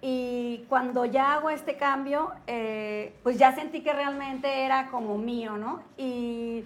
Y 0.00 0.64
cuando 0.70 1.04
ya 1.04 1.34
hago 1.34 1.50
este 1.50 1.76
cambio, 1.76 2.32
eh, 2.46 3.14
pues 3.22 3.36
ya 3.36 3.52
sentí 3.54 3.82
que 3.82 3.92
realmente 3.92 4.64
era 4.64 4.86
como 4.86 5.18
mío, 5.18 5.58
¿no? 5.58 5.82
Y 5.98 6.64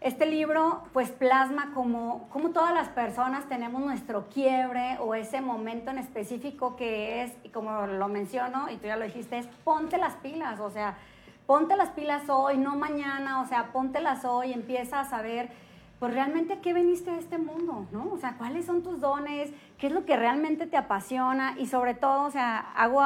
este 0.00 0.26
libro 0.26 0.84
pues 0.92 1.10
plasma 1.10 1.72
como, 1.74 2.28
como 2.30 2.50
todas 2.50 2.72
las 2.72 2.88
personas 2.88 3.48
tenemos 3.48 3.82
nuestro 3.82 4.28
quiebre 4.28 4.96
o 5.00 5.14
ese 5.14 5.40
momento 5.40 5.90
en 5.90 5.98
específico 5.98 6.76
que 6.76 7.22
es, 7.22 7.32
y 7.42 7.48
como 7.48 7.86
lo 7.86 8.08
menciono, 8.08 8.70
y 8.70 8.76
tú 8.76 8.86
ya 8.86 8.96
lo 8.96 9.04
dijiste, 9.04 9.38
es 9.38 9.46
ponte 9.64 9.98
las 9.98 10.14
pilas, 10.16 10.60
o 10.60 10.70
sea, 10.70 10.96
ponte 11.46 11.76
las 11.76 11.90
pilas 11.90 12.28
hoy, 12.28 12.58
no 12.58 12.76
mañana, 12.76 13.40
o 13.40 13.46
sea, 13.46 13.72
póntelas 13.72 14.24
hoy, 14.24 14.52
empieza 14.52 15.00
a 15.00 15.04
saber 15.04 15.50
pues 15.98 16.14
realmente 16.14 16.60
qué 16.60 16.72
veniste 16.72 17.10
a 17.10 17.18
este 17.18 17.38
mundo, 17.38 17.86
¿no? 17.90 18.08
O 18.12 18.18
sea, 18.18 18.34
cuáles 18.38 18.66
son 18.66 18.84
tus 18.84 19.00
dones, 19.00 19.50
qué 19.78 19.88
es 19.88 19.92
lo 19.92 20.04
que 20.04 20.16
realmente 20.16 20.68
te 20.68 20.76
apasiona 20.76 21.56
y 21.58 21.66
sobre 21.66 21.94
todo, 21.94 22.22
o 22.22 22.30
sea, 22.30 22.58
hago 22.76 23.02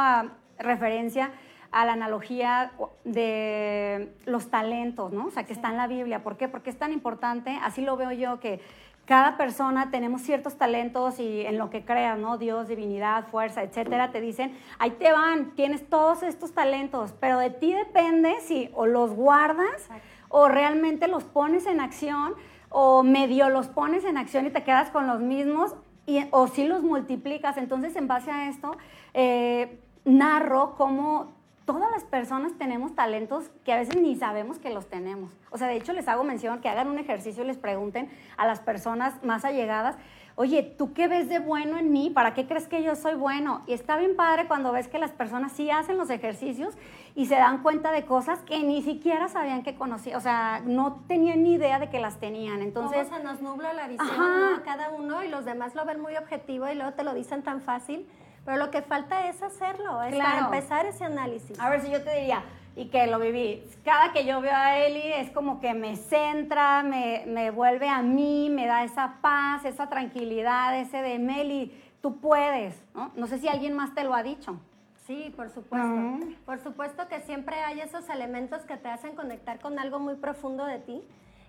referencia 0.59 1.31
a 1.73 1.85
la 1.87 1.95
analogía 1.95 2.73
de 3.05 4.15
los 4.27 4.51
talentos, 4.51 5.13
¿no? 5.13 5.27
O 5.27 5.31
sea, 5.31 5.45
que 5.45 5.53
está 5.53 5.71
en 5.71 5.79
la 5.79 5.87
Biblia. 5.87 6.23
¿Por 6.23 6.37
qué? 6.37 6.47
Porque 6.49 6.71
es 6.71 6.79
tan 6.79 6.93
importante, 6.93 7.59
así 7.63 7.83
lo 7.83 7.97
veo 7.97 8.13
yo, 8.13 8.39
que 8.41 8.61
cada 9.07 9.37
persona 9.37 9.91
tenemos 9.91 10.23
ciertos 10.23 10.57
talentos 10.57 11.19
y 11.19 11.41
en 11.41 11.59
lo 11.59 11.71
que 11.71 11.85
creas, 11.85 12.19
¿no? 12.19 12.39
Dios, 12.39 12.69
divinidad, 12.69 13.27
fuerza, 13.27 13.63
etcétera, 13.63 14.13
te 14.13 14.21
dicen, 14.21 14.57
ahí 14.79 14.93
te 14.93 15.11
van, 15.11 15.57
tienes 15.57 15.89
todos 15.89 16.23
estos 16.23 16.53
talentos, 16.53 17.13
pero 17.19 17.39
de 17.39 17.51
ti 17.51 17.73
depende 17.73 18.37
si 18.43 18.71
o 18.75 18.87
los 18.87 19.13
guardas 19.13 19.89
o 20.29 20.49
realmente 20.49 21.09
los 21.09 21.25
pones 21.25 21.67
en 21.67 21.81
acción 21.81 22.35
o 22.69 23.03
medio 23.03 23.51
los 23.51 23.69
pones 23.69 24.05
en 24.05 24.17
acción 24.17 24.47
y 24.47 24.51
te 24.51 24.63
quedas 24.65 24.91
con 24.91 25.07
los 25.07 25.21
mismos 25.21 25.75
y, 26.07 26.25
o 26.31 26.49
si 26.49 26.67
los 26.67 26.83
multiplicas. 26.83 27.57
Entonces, 27.57 27.95
en 27.97 28.09
base 28.09 28.31
a 28.31 28.49
esto, 28.49 28.77
eh, 29.15 29.81
narro 30.05 30.75
cómo 30.77 31.42
todas 31.65 31.91
las 31.91 32.05
personas 32.05 32.53
tenemos 32.59 32.95
talentos 32.95 33.51
que 33.65 33.73
a 33.73 33.77
veces 33.77 33.97
ni 33.97 34.17
sabemos 34.17 34.59
que 34.59 34.71
los 34.71 34.89
tenemos. 34.89 35.33
O 35.51 35.59
sea, 35.59 35.69
de 35.69 35.77
hecho 35.77 35.93
les 35.93 36.09
hago 36.09 36.25
mención 36.25 36.61
que 36.61 36.69
hagan 36.69 36.89
un 36.89 36.99
ejercicio 36.99 37.45
y 37.45 37.47
les 37.47 37.59
pregunten 37.59 38.11
a 38.37 38.47
las 38.47 38.61
personas 38.61 39.23
más 39.23 39.45
allegadas, 39.45 39.97
oye, 40.35 40.63
¿tú 40.63 40.93
qué 40.93 41.09
ves 41.09 41.29
de 41.29 41.39
bueno 41.39 41.79
en 41.79 41.93
mí? 41.93 42.11
¿Para 42.11 42.35
qué 42.35 42.47
crees 42.47 42.67
que 42.67 42.83
yo 42.83 42.97
soy 42.97 43.15
bueno? 43.15 43.63
Y 43.67 43.75
está 43.75 43.97
bien 43.97 44.17
padre 44.17 44.49
cuando 44.49 44.73
ves 44.73 44.89
que 44.89 44.99
las 44.99 45.13
personas 45.13 45.53
sí 45.53 45.71
hacen 45.71 45.97
los 45.97 46.11
ejercicios 46.11 46.75
y 47.15 47.27
se 47.27 47.35
dan 47.35 47.63
cuenta 47.63 47.93
de 47.93 48.05
cosas 48.07 48.41
que 48.41 48.63
ni 48.63 48.83
siquiera 48.83 49.29
sabían 49.29 49.63
que 49.63 49.75
conocían, 49.75 50.17
o 50.17 50.21
sea, 50.21 50.63
no 50.65 51.05
tenían 51.07 51.43
ni 51.43 51.55
idea 51.55 51.79
de 51.79 51.91
que 51.91 52.01
las 52.01 52.19
tenían. 52.19 52.63
Entonces, 52.63 53.09
se 53.09 53.23
nos 53.23 53.43
nubla 53.43 53.73
la 53.73 53.89
visión 53.89 54.11
a 54.11 54.63
cada 54.65 54.91
uno 54.91 55.23
y 55.23 55.29
los 55.29 55.45
demás 55.45 55.75
lo 55.75 55.85
ven 55.85 56.01
muy 56.01 56.17
objetivo 56.17 56.69
y 56.69 56.75
luego 56.75 56.93
te 56.95 57.05
lo 57.05 57.15
dicen 57.15 57.43
tan 57.43 57.61
fácil 57.61 58.07
pero 58.45 58.57
lo 58.59 58.71
que 58.71 58.83
falta 58.83 59.29
es 59.29 59.43
hacerlo, 59.43 60.03
es 60.03 60.17
para 60.17 60.41
empezar 60.41 60.87
ese 60.87 61.05
análisis. 61.05 61.59
A 61.61 61.71
ver 61.71 61.81
si 61.81 61.91
yo 61.91 62.03
te 62.03 62.15
diría, 62.15 62.43
y 62.75 62.87
que 62.87 63.07
lo 63.07 63.19
viví, 63.19 63.63
cada 63.85 64.13
que 64.13 64.25
yo 64.25 64.41
veo 64.41 64.55
a 64.55 64.79
Eli 64.79 65.13
es 65.13 65.31
como 65.31 65.61
que 65.61 65.75
me 65.75 65.97
centra, 65.97 66.83
me, 66.83 67.25
me 67.27 67.51
vuelve 67.51 67.89
a 67.89 68.03
mí, 68.03 68.51
me 68.51 68.67
da 68.67 68.85
esa 68.85 69.19
paz, 69.21 69.65
esa 69.65 69.89
tranquilidad, 69.89 70.79
ese 70.79 71.03
de 71.03 71.19
Meli, 71.19 71.73
tú 72.01 72.19
puedes, 72.19 72.83
¿no? 72.95 73.13
No 73.15 73.27
sé 73.27 73.39
si 73.39 73.49
alguien 73.49 73.75
más 73.75 73.95
te 73.95 74.05
lo 74.05 74.15
ha 74.15 74.23
dicho. 74.23 74.59
Sí, 75.07 75.33
por 75.37 75.51
supuesto. 75.51 76.27
Por 76.47 76.61
supuesto 76.61 77.09
que 77.09 77.21
siempre 77.21 77.57
hay 77.57 77.81
esos 77.81 78.09
elementos 78.09 78.63
que 78.63 78.77
te 78.77 78.89
hacen 78.89 79.17
conectar 79.17 79.59
con 79.61 79.79
algo 79.79 79.99
muy 79.99 80.15
profundo 80.15 80.65
de 80.65 80.79
ti. 80.79 81.03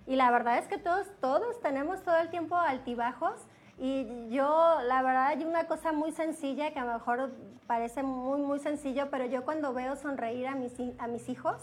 Y 0.06 0.16
la 0.16 0.30
verdad 0.30 0.58
es 0.58 0.66
que 0.66 0.76
todos, 0.76 1.06
todos 1.20 1.60
tenemos 1.60 2.02
todo 2.02 2.16
el 2.16 2.30
tiempo 2.30 2.56
altibajos 2.56 3.40
y 3.78 4.28
yo, 4.30 4.78
la 4.86 5.02
verdad, 5.02 5.26
hay 5.28 5.44
una 5.44 5.66
cosa 5.66 5.92
muy 5.92 6.12
sencilla 6.12 6.72
que 6.72 6.78
a 6.78 6.84
lo 6.84 6.94
mejor 6.94 7.32
parece 7.66 8.02
muy, 8.02 8.40
muy 8.40 8.58
sencillo, 8.60 9.08
pero 9.10 9.26
yo 9.26 9.44
cuando 9.44 9.72
veo 9.72 9.96
sonreír 9.96 10.46
a 10.46 10.54
mis, 10.54 10.72
a 10.98 11.06
mis 11.06 11.28
hijos, 11.28 11.56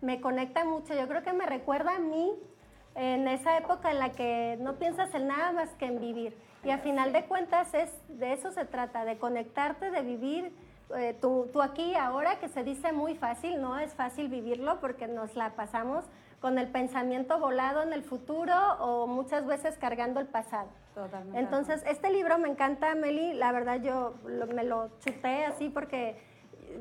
me 0.00 0.20
conecta 0.20 0.64
mucho. 0.64 0.94
Yo 0.94 1.06
creo 1.06 1.22
que 1.22 1.32
me 1.32 1.46
recuerda 1.46 1.96
a 1.96 1.98
mí 1.98 2.32
en 2.94 3.28
esa 3.28 3.58
época 3.58 3.90
en 3.90 3.98
la 3.98 4.12
que 4.12 4.56
no 4.60 4.74
piensas 4.76 5.14
en 5.14 5.26
nada 5.26 5.52
más 5.52 5.70
que 5.70 5.86
en 5.86 6.00
vivir. 6.00 6.36
Y 6.64 6.70
a 6.70 6.78
final 6.78 7.12
de 7.12 7.24
cuentas 7.24 7.72
es, 7.74 7.90
de 8.08 8.32
eso 8.32 8.52
se 8.52 8.64
trata, 8.64 9.04
de 9.04 9.18
conectarte, 9.18 9.90
de 9.90 10.02
vivir 10.02 10.52
eh, 10.96 11.16
tú, 11.20 11.48
tú 11.52 11.62
aquí 11.62 11.94
ahora, 11.94 12.38
que 12.40 12.48
se 12.48 12.64
dice 12.64 12.92
muy 12.92 13.14
fácil, 13.14 13.60
no 13.60 13.78
es 13.78 13.94
fácil 13.94 14.28
vivirlo 14.28 14.80
porque 14.80 15.06
nos 15.06 15.36
la 15.36 15.50
pasamos 15.50 16.04
con 16.40 16.58
el 16.58 16.68
pensamiento 16.68 17.38
volado 17.38 17.82
en 17.82 17.92
el 17.92 18.02
futuro 18.02 18.54
o 18.80 19.06
muchas 19.06 19.46
veces 19.46 19.76
cargando 19.78 20.20
el 20.20 20.26
pasado. 20.26 20.68
Totalmente. 20.94 21.38
Entonces, 21.38 21.82
este 21.86 22.10
libro 22.10 22.38
me 22.38 22.48
encanta, 22.48 22.94
Meli, 22.94 23.34
la 23.34 23.52
verdad 23.52 23.80
yo 23.82 24.14
me 24.24 24.64
lo 24.64 24.90
chuté 25.00 25.44
así 25.44 25.68
porque 25.68 26.16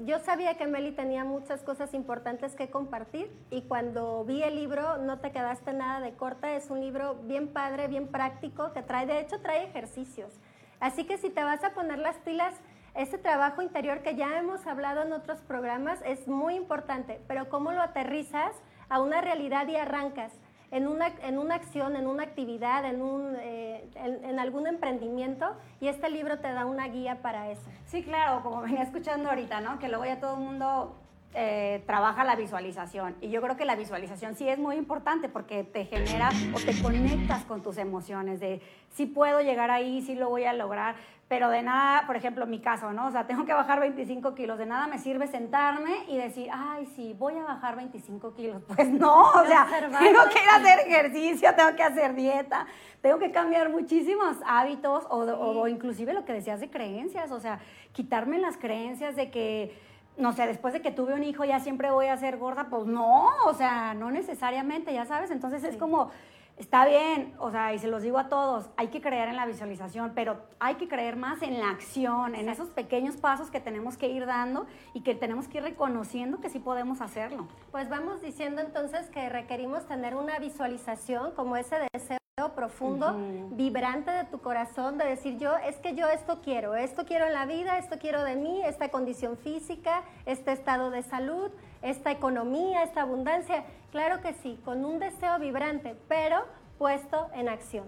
yo 0.05 0.19
sabía 0.19 0.55
que 0.57 0.67
Meli 0.67 0.91
tenía 0.91 1.23
muchas 1.23 1.61
cosas 1.61 1.93
importantes 1.93 2.55
que 2.55 2.69
compartir 2.69 3.31
y 3.49 3.63
cuando 3.63 4.23
vi 4.23 4.43
el 4.43 4.55
libro 4.55 4.97
no 4.97 5.19
te 5.19 5.31
quedaste 5.31 5.73
nada 5.73 5.99
de 5.99 6.13
corta, 6.13 6.55
es 6.55 6.69
un 6.69 6.79
libro 6.79 7.15
bien 7.23 7.49
padre, 7.49 7.87
bien 7.87 8.07
práctico, 8.07 8.71
que 8.71 8.81
trae, 8.81 9.05
de 9.05 9.19
hecho 9.19 9.41
trae 9.41 9.65
ejercicios. 9.65 10.39
Así 10.79 11.05
que 11.05 11.17
si 11.17 11.29
te 11.29 11.43
vas 11.43 11.63
a 11.63 11.71
poner 11.71 11.99
las 11.99 12.17
pilas, 12.17 12.55
ese 12.95 13.17
trabajo 13.17 13.61
interior 13.61 14.01
que 14.01 14.15
ya 14.15 14.37
hemos 14.37 14.65
hablado 14.67 15.01
en 15.03 15.13
otros 15.13 15.39
programas 15.41 15.99
es 16.05 16.27
muy 16.27 16.55
importante, 16.55 17.19
pero 17.27 17.49
cómo 17.49 17.71
lo 17.71 17.81
aterrizas 17.81 18.53
a 18.89 18.99
una 18.99 19.21
realidad 19.21 19.67
y 19.67 19.75
arrancas 19.75 20.33
en 20.71 20.87
una, 20.87 21.07
en 21.23 21.39
una 21.39 21.55
acción, 21.55 21.95
en 21.95 22.07
una 22.07 22.23
actividad, 22.23 22.85
en, 22.85 23.01
un, 23.01 23.35
eh, 23.39 23.89
en, 23.95 24.39
algún 24.39 24.67
emprendimiento 24.67 25.55
y 25.79 25.87
este 25.87 26.09
libro 26.09 26.39
te 26.39 26.51
da 26.51 26.65
una 26.65 26.87
guía 26.87 27.21
para 27.21 27.49
eso. 27.49 27.69
Sí, 27.85 28.03
claro, 28.03 28.43
como 28.43 28.61
venía 28.63 28.83
escuchando 28.83 29.29
ahorita, 29.29 29.61
¿no? 29.61 29.79
Que 29.79 29.87
luego 29.87 30.05
ya 30.05 30.19
todo 30.19 30.35
el 30.35 30.41
mundo 30.41 30.95
eh, 31.33 31.83
trabaja 31.87 32.23
la 32.23 32.35
visualización. 32.35 33.15
Y 33.21 33.29
yo 33.29 33.41
creo 33.41 33.57
que 33.57 33.65
la 33.65 33.75
visualización 33.75 34.35
sí 34.35 34.47
es 34.47 34.59
muy 34.59 34.75
importante 34.75 35.29
porque 35.29 35.63
te 35.63 35.85
genera 35.85 36.29
o 36.53 36.59
te 36.59 36.79
conectas 36.81 37.43
con 37.45 37.63
tus 37.63 37.77
emociones 37.77 38.39
de 38.39 38.61
si 38.91 39.05
puedo 39.05 39.41
llegar 39.41 39.71
ahí, 39.71 40.01
si 40.01 40.15
lo 40.15 40.29
voy 40.29 40.45
a 40.45 40.53
lograr 40.53 40.95
pero 41.29 41.49
de 41.49 41.61
nada, 41.61 42.07
por 42.07 42.15
ejemplo, 42.15 42.47
mi 42.47 42.59
caso, 42.59 42.91
¿no? 42.91 43.05
O 43.05 43.11
sea, 43.11 43.27
tengo 43.27 43.45
que 43.45 43.53
bajar 43.53 43.79
25 43.79 44.33
kilos, 44.33 44.57
de 44.57 44.65
nada 44.65 44.87
me 44.87 44.97
sirve 44.97 45.27
sentarme 45.27 46.03
y 46.07 46.17
decir, 46.17 46.49
ay, 46.51 46.87
sí, 46.95 47.15
voy 47.19 47.37
a 47.37 47.43
bajar 47.43 47.75
25 47.75 48.33
kilos. 48.33 48.63
Pues 48.75 48.89
no, 48.89 49.29
o 49.29 49.45
sea, 49.45 49.67
tengo 49.99 50.23
que 50.29 50.43
ir 50.43 50.49
a 50.49 50.55
hacer 50.55 50.79
ejercicio, 50.87 51.53
tengo 51.55 51.75
que 51.75 51.83
hacer 51.83 52.15
dieta, 52.15 52.65
tengo 53.01 53.19
que 53.19 53.31
cambiar 53.31 53.69
muchísimos 53.69 54.37
hábitos 54.45 55.05
o, 55.09 55.19
o 55.19 55.67
inclusive 55.67 56.13
lo 56.13 56.25
que 56.25 56.33
decías 56.33 56.59
de 56.59 56.69
creencias, 56.71 57.31
o 57.31 57.39
sea, 57.39 57.59
quitarme 57.91 58.39
las 58.39 58.57
creencias 58.57 59.15
de 59.15 59.29
que 59.29 59.77
no 60.17 60.33
sé, 60.33 60.47
después 60.47 60.73
de 60.73 60.81
que 60.81 60.91
tuve 60.91 61.13
un 61.13 61.23
hijo 61.23 61.45
ya 61.45 61.59
siempre 61.59 61.91
voy 61.91 62.07
a 62.07 62.17
ser 62.17 62.37
gorda, 62.37 62.67
pues 62.69 62.85
no, 62.85 63.29
o 63.45 63.53
sea, 63.53 63.93
no 63.93 64.11
necesariamente, 64.11 64.93
ya 64.93 65.05
sabes, 65.05 65.31
entonces 65.31 65.63
es 65.63 65.77
como 65.77 66.11
Está 66.59 66.85
bien, 66.85 67.33
o 67.39 67.51
sea, 67.51 67.73
y 67.73 67.79
se 67.79 67.87
los 67.87 68.03
digo 68.03 68.19
a 68.19 68.27
todos, 68.27 68.69
hay 68.75 68.89
que 68.89 68.99
creer 68.99 69.29
en 69.29 69.37
la 69.37 69.45
visualización, 69.45 70.11
pero 70.13 70.41
hay 70.59 70.75
que 70.75 70.89
creer 70.89 71.15
más 71.15 71.41
en 71.41 71.57
la 71.57 71.69
acción, 71.69 72.35
en 72.35 72.49
esos 72.49 72.67
pequeños 72.69 73.15
pasos 73.15 73.49
que 73.49 73.61
tenemos 73.61 73.95
que 73.95 74.09
ir 74.09 74.25
dando 74.25 74.67
y 74.93 74.99
que 74.99 75.15
tenemos 75.15 75.47
que 75.47 75.59
ir 75.59 75.63
reconociendo 75.63 76.41
que 76.41 76.49
sí 76.49 76.59
podemos 76.59 76.99
hacerlo. 76.99 77.47
Pues 77.71 77.87
vamos 77.87 78.21
diciendo 78.21 78.59
entonces 78.61 79.09
que 79.09 79.29
requerimos 79.29 79.87
tener 79.87 80.15
una 80.15 80.37
visualización 80.37 81.31
como 81.31 81.55
ese 81.55 81.77
deseo 81.93 82.19
profundo, 82.55 83.15
vibrante 83.51 84.11
de 84.11 84.25
tu 84.25 84.39
corazón, 84.39 84.97
de 84.97 85.05
decir 85.05 85.37
yo, 85.37 85.55
es 85.57 85.77
que 85.77 85.95
yo 85.95 86.07
esto 86.09 86.41
quiero, 86.41 86.75
esto 86.75 87.05
quiero 87.05 87.25
en 87.25 87.33
la 87.33 87.45
vida, 87.45 87.77
esto 87.77 87.97
quiero 87.99 88.23
de 88.23 88.35
mí, 88.35 88.61
esta 88.65 88.89
condición 88.89 89.37
física, 89.37 90.03
este 90.25 90.51
estado 90.51 90.89
de 90.89 91.03
salud, 91.03 91.51
esta 91.81 92.11
economía, 92.11 92.83
esta 92.83 93.01
abundancia. 93.01 93.63
Claro 93.91 94.21
que 94.21 94.33
sí, 94.33 94.59
con 94.65 94.85
un 94.85 94.99
deseo 94.99 95.39
vibrante, 95.39 95.95
pero 96.07 96.45
puesto 96.77 97.29
en 97.33 97.49
acción. 97.49 97.85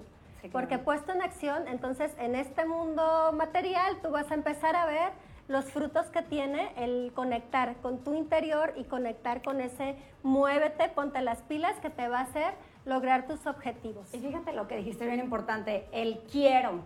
Porque 0.52 0.80
puesto 0.80 1.12
en 1.12 1.22
acción, 1.22 1.68
entonces 1.68 2.16
en 2.18 2.34
este 2.34 2.66
mundo 2.66 3.32
material 3.34 3.98
tú 4.02 4.10
vas 4.10 4.32
a 4.32 4.34
empezar 4.34 4.76
a 4.76 4.88
ver 4.88 5.12
los 5.48 5.66
frutos 5.66 6.08
que 6.08 6.22
tiene 6.22 6.72
el 6.78 7.12
conectar 7.14 7.76
con 7.82 8.04
tu 8.04 8.16
interior 8.16 8.74
y 8.76 8.86
conectar 8.86 9.44
con 9.44 9.62
ese 9.62 9.96
muévete, 10.24 10.90
ponte 10.90 11.22
las 11.22 11.42
pilas 11.44 11.80
que 11.80 11.90
te 11.90 12.08
va 12.08 12.20
a 12.20 12.24
hacer 12.24 12.54
lograr 12.86 13.28
tus 13.28 13.46
objetivos. 13.46 14.12
Y 14.14 14.20
fíjate 14.20 14.54
lo 14.54 14.68
que 14.68 14.78
dijiste 14.78 15.06
bien 15.06 15.20
importante, 15.20 15.88
el 15.92 16.20
quiero. 16.32 16.80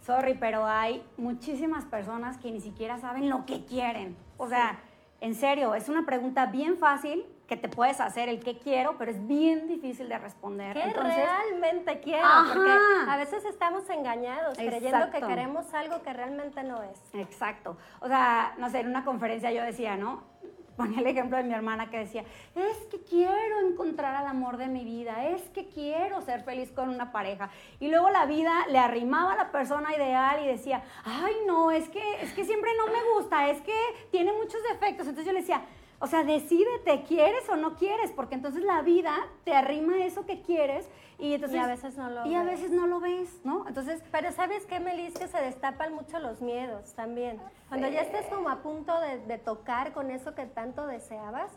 Sorry, 0.00 0.34
pero 0.34 0.66
hay 0.66 1.02
muchísimas 1.16 1.86
personas 1.86 2.36
que 2.36 2.50
ni 2.50 2.60
siquiera 2.60 2.98
saben 2.98 3.30
lo 3.30 3.46
que 3.46 3.64
quieren. 3.64 4.16
O 4.36 4.48
sea, 4.48 4.78
en 5.24 5.34
serio, 5.34 5.74
es 5.74 5.88
una 5.88 6.04
pregunta 6.04 6.44
bien 6.44 6.76
fácil 6.76 7.24
que 7.46 7.56
te 7.56 7.70
puedes 7.70 7.98
hacer 7.98 8.28
el 8.28 8.40
qué 8.40 8.58
quiero, 8.58 8.98
pero 8.98 9.10
es 9.10 9.26
bien 9.26 9.66
difícil 9.66 10.06
de 10.06 10.18
responder. 10.18 10.74
¿Qué 10.74 10.92
realmente 10.92 12.00
quiero? 12.00 12.28
Porque 12.52 12.70
a 13.08 13.16
veces 13.16 13.42
estamos 13.46 13.88
engañados 13.88 14.58
creyendo 14.58 15.10
que 15.10 15.22
queremos 15.22 15.72
algo 15.72 16.02
que 16.02 16.12
realmente 16.12 16.62
no 16.62 16.82
es. 16.82 17.00
Exacto. 17.14 17.78
O 18.00 18.06
sea, 18.06 18.52
no 18.58 18.68
sé, 18.68 18.80
en 18.80 18.88
una 18.88 19.02
conferencia 19.02 19.50
yo 19.50 19.62
decía, 19.62 19.96
¿no? 19.96 20.24
Ponía 20.76 21.00
el 21.00 21.06
ejemplo 21.06 21.36
de 21.36 21.44
mi 21.44 21.54
hermana 21.54 21.90
que 21.90 21.98
decía, 21.98 22.24
es 22.54 22.76
que 22.90 23.00
quiero 23.02 23.68
encontrar 23.68 24.14
al 24.14 24.26
amor 24.26 24.56
de 24.56 24.68
mi 24.68 24.84
vida, 24.84 25.28
es 25.28 25.42
que 25.50 25.68
quiero 25.68 26.20
ser 26.20 26.42
feliz 26.42 26.70
con 26.72 26.88
una 26.88 27.12
pareja. 27.12 27.50
Y 27.80 27.88
luego 27.88 28.10
la 28.10 28.26
vida 28.26 28.66
le 28.68 28.78
arrimaba 28.78 29.32
a 29.32 29.36
la 29.36 29.52
persona 29.52 29.94
ideal 29.94 30.42
y 30.42 30.46
decía, 30.46 30.82
ay 31.04 31.34
no, 31.46 31.70
es 31.70 31.88
que, 31.88 32.22
es 32.22 32.32
que 32.32 32.44
siempre 32.44 32.70
no 32.78 32.92
me 32.92 33.14
gusta, 33.14 33.48
es 33.50 33.60
que 33.62 33.76
tiene 34.10 34.32
muchos 34.32 34.62
defectos. 34.70 35.06
Entonces 35.06 35.26
yo 35.26 35.32
le 35.32 35.40
decía, 35.40 35.62
o 35.98 36.06
sea, 36.06 36.24
decídete, 36.24 37.04
¿quieres 37.04 37.48
o 37.48 37.56
no 37.56 37.76
quieres? 37.76 38.10
Porque 38.12 38.34
entonces 38.34 38.62
la 38.62 38.82
vida 38.82 39.14
te 39.44 39.54
arrima 39.54 40.04
eso 40.04 40.26
que 40.26 40.42
quieres 40.42 40.88
y 41.18 41.34
entonces... 41.34 41.60
a 41.60 41.66
veces 41.66 41.96
no 41.96 42.10
lo 42.10 42.26
Y 42.26 42.34
a 42.34 42.42
veces 42.42 42.70
no 42.70 42.86
lo 42.86 43.00
ves, 43.00 43.40
¿no? 43.44 43.66
Entonces... 43.68 44.02
Pero 44.10 44.32
¿sabes 44.32 44.66
qué, 44.66 44.80
Melis? 44.80 45.14
Que 45.14 45.28
se 45.28 45.40
destapan 45.40 45.94
mucho 45.94 46.18
los 46.18 46.40
miedos 46.40 46.94
también. 46.94 47.40
Cuando 47.68 47.88
ya 47.88 48.02
estés 48.02 48.26
como 48.26 48.48
a 48.48 48.62
punto 48.62 49.00
de, 49.00 49.18
de 49.18 49.38
tocar 49.38 49.92
con 49.92 50.10
eso 50.10 50.34
que 50.34 50.46
tanto 50.46 50.86
deseabas, 50.86 51.50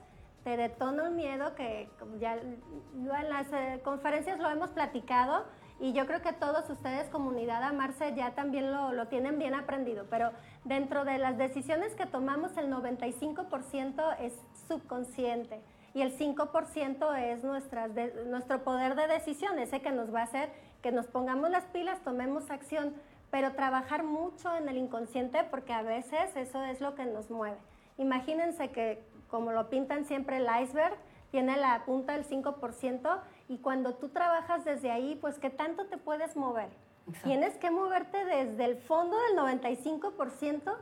te 0.48 0.56
detona 0.56 1.10
un 1.10 1.16
miedo 1.18 1.56
que 1.56 1.90
como 2.00 2.16
ya 2.18 2.36
en 2.36 3.30
las 3.30 3.52
eh, 3.52 3.82
conferencias 3.84 4.40
lo 4.40 4.50
hemos 4.50 4.70
platicado 4.70 5.46
y 5.80 5.94
yo 5.94 6.06
creo 6.06 6.22
que 6.22 6.34
todos 6.34 6.70
ustedes, 6.70 7.10
comunidad 7.10 7.64
Amarse, 7.64 8.14
ya 8.16 8.32
también 8.32 8.72
lo, 8.72 8.94
lo 8.94 9.08
tienen 9.08 9.38
bien 9.38 9.54
aprendido, 9.54 10.06
pero 10.10 10.32
dentro 10.64 11.06
de 11.06 11.18
las 11.18 11.38
decisiones 11.38 11.94
que 11.96 12.06
tomamos, 12.06 12.58
el 12.58 12.72
95% 12.72 14.18
es 14.20 14.34
subconsciente 14.68 15.62
y 15.94 16.02
el 16.02 16.18
5% 16.18 17.18
es 17.20 17.44
nuestras 17.44 17.92
nuestro 18.28 18.64
poder 18.64 18.96
de 18.96 19.08
decisión, 19.08 19.60
ese 19.60 19.82
que 19.82 19.92
nos 19.92 20.14
va 20.14 20.22
a 20.22 20.24
hacer 20.24 20.50
que 20.82 20.92
nos 20.92 21.08
pongamos 21.08 21.50
las 21.50 21.66
pilas, 21.66 22.02
tomemos 22.04 22.50
acción, 22.50 22.94
pero 23.32 23.54
trabajar 23.54 24.04
mucho 24.04 24.56
en 24.56 24.70
el 24.70 24.78
inconsciente 24.78 25.44
porque 25.50 25.74
a 25.74 25.82
veces 25.82 26.36
eso 26.36 26.64
es 26.64 26.82
lo 26.82 26.96
que 26.96 27.06
nos 27.06 27.30
mueve. 27.30 27.58
Imagínense 27.98 28.70
que, 28.70 29.04
como 29.28 29.52
lo 29.52 29.70
pintan 29.70 30.06
siempre 30.06 30.38
el 30.38 30.48
iceberg, 30.62 30.96
tiene 31.32 31.58
la 31.58 31.84
punta 31.86 32.14
del 32.14 32.26
5% 32.26 33.20
y 33.50 33.58
cuando 33.58 33.94
tú 33.96 34.10
trabajas 34.10 34.66
desde 34.66 34.92
ahí, 34.92 35.18
pues 35.20 35.40
¿qué 35.40 35.50
tanto 35.50 35.86
te 35.86 35.98
puedes 35.98 36.36
mover? 36.36 36.70
Tienes 37.24 37.58
que 37.58 37.72
moverte 37.72 38.26
desde 38.26 38.66
el 38.66 38.78
fondo 38.78 39.18
del 39.18 39.38
95%, 39.38 40.76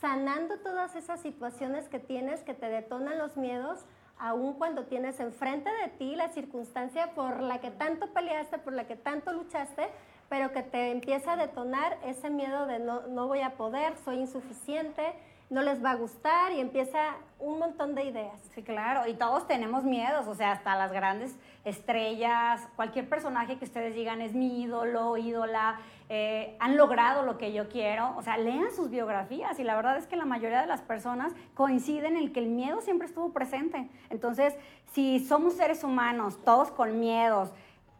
sanando 0.00 0.58
todas 0.58 0.94
esas 0.94 1.20
situaciones 1.20 1.88
que 1.88 1.98
tienes 1.98 2.42
que 2.42 2.54
te 2.54 2.66
detonan 2.66 3.18
los 3.18 3.36
miedos, 3.36 3.84
aun 4.18 4.52
cuando 4.54 4.84
tienes 4.84 5.18
enfrente 5.18 5.70
de 5.70 5.88
ti 5.88 6.14
la 6.14 6.28
circunstancia 6.28 7.12
por 7.14 7.40
la 7.40 7.60
que 7.60 7.72
tanto 7.72 8.12
peleaste, 8.12 8.58
por 8.58 8.72
la 8.72 8.86
que 8.86 8.94
tanto 8.94 9.32
luchaste, 9.32 9.88
pero 10.28 10.52
que 10.52 10.62
te 10.62 10.92
empieza 10.92 11.32
a 11.32 11.36
detonar 11.36 11.98
ese 12.04 12.30
miedo 12.30 12.66
de 12.66 12.78
no, 12.78 13.08
no 13.08 13.26
voy 13.26 13.40
a 13.40 13.56
poder, 13.56 13.96
soy 14.04 14.18
insuficiente, 14.18 15.14
no 15.52 15.60
les 15.60 15.84
va 15.84 15.90
a 15.90 15.96
gustar 15.96 16.52
y 16.52 16.60
empieza 16.60 17.16
un 17.38 17.58
montón 17.58 17.94
de 17.94 18.04
ideas. 18.04 18.40
Sí, 18.54 18.62
claro, 18.62 19.06
y 19.06 19.12
todos 19.12 19.46
tenemos 19.46 19.84
miedos, 19.84 20.26
o 20.26 20.34
sea, 20.34 20.52
hasta 20.52 20.74
las 20.76 20.92
grandes 20.92 21.36
estrellas, 21.66 22.66
cualquier 22.74 23.06
personaje 23.06 23.58
que 23.58 23.66
ustedes 23.66 23.94
digan 23.94 24.22
es 24.22 24.32
mi 24.32 24.62
ídolo, 24.62 25.18
ídola, 25.18 25.78
eh, 26.08 26.56
han 26.58 26.78
logrado 26.78 27.22
lo 27.22 27.36
que 27.36 27.52
yo 27.52 27.68
quiero, 27.68 28.16
o 28.16 28.22
sea, 28.22 28.38
lean 28.38 28.72
sus 28.74 28.88
biografías 28.88 29.58
y 29.58 29.64
la 29.64 29.76
verdad 29.76 29.98
es 29.98 30.06
que 30.06 30.16
la 30.16 30.24
mayoría 30.24 30.62
de 30.62 30.66
las 30.66 30.80
personas 30.80 31.34
coinciden 31.52 32.16
en 32.16 32.32
que 32.32 32.40
el 32.40 32.48
miedo 32.48 32.80
siempre 32.80 33.06
estuvo 33.06 33.34
presente. 33.34 33.90
Entonces, 34.08 34.56
si 34.92 35.20
somos 35.20 35.52
seres 35.52 35.84
humanos, 35.84 36.42
todos 36.46 36.70
con 36.70 36.98
miedos, 36.98 37.52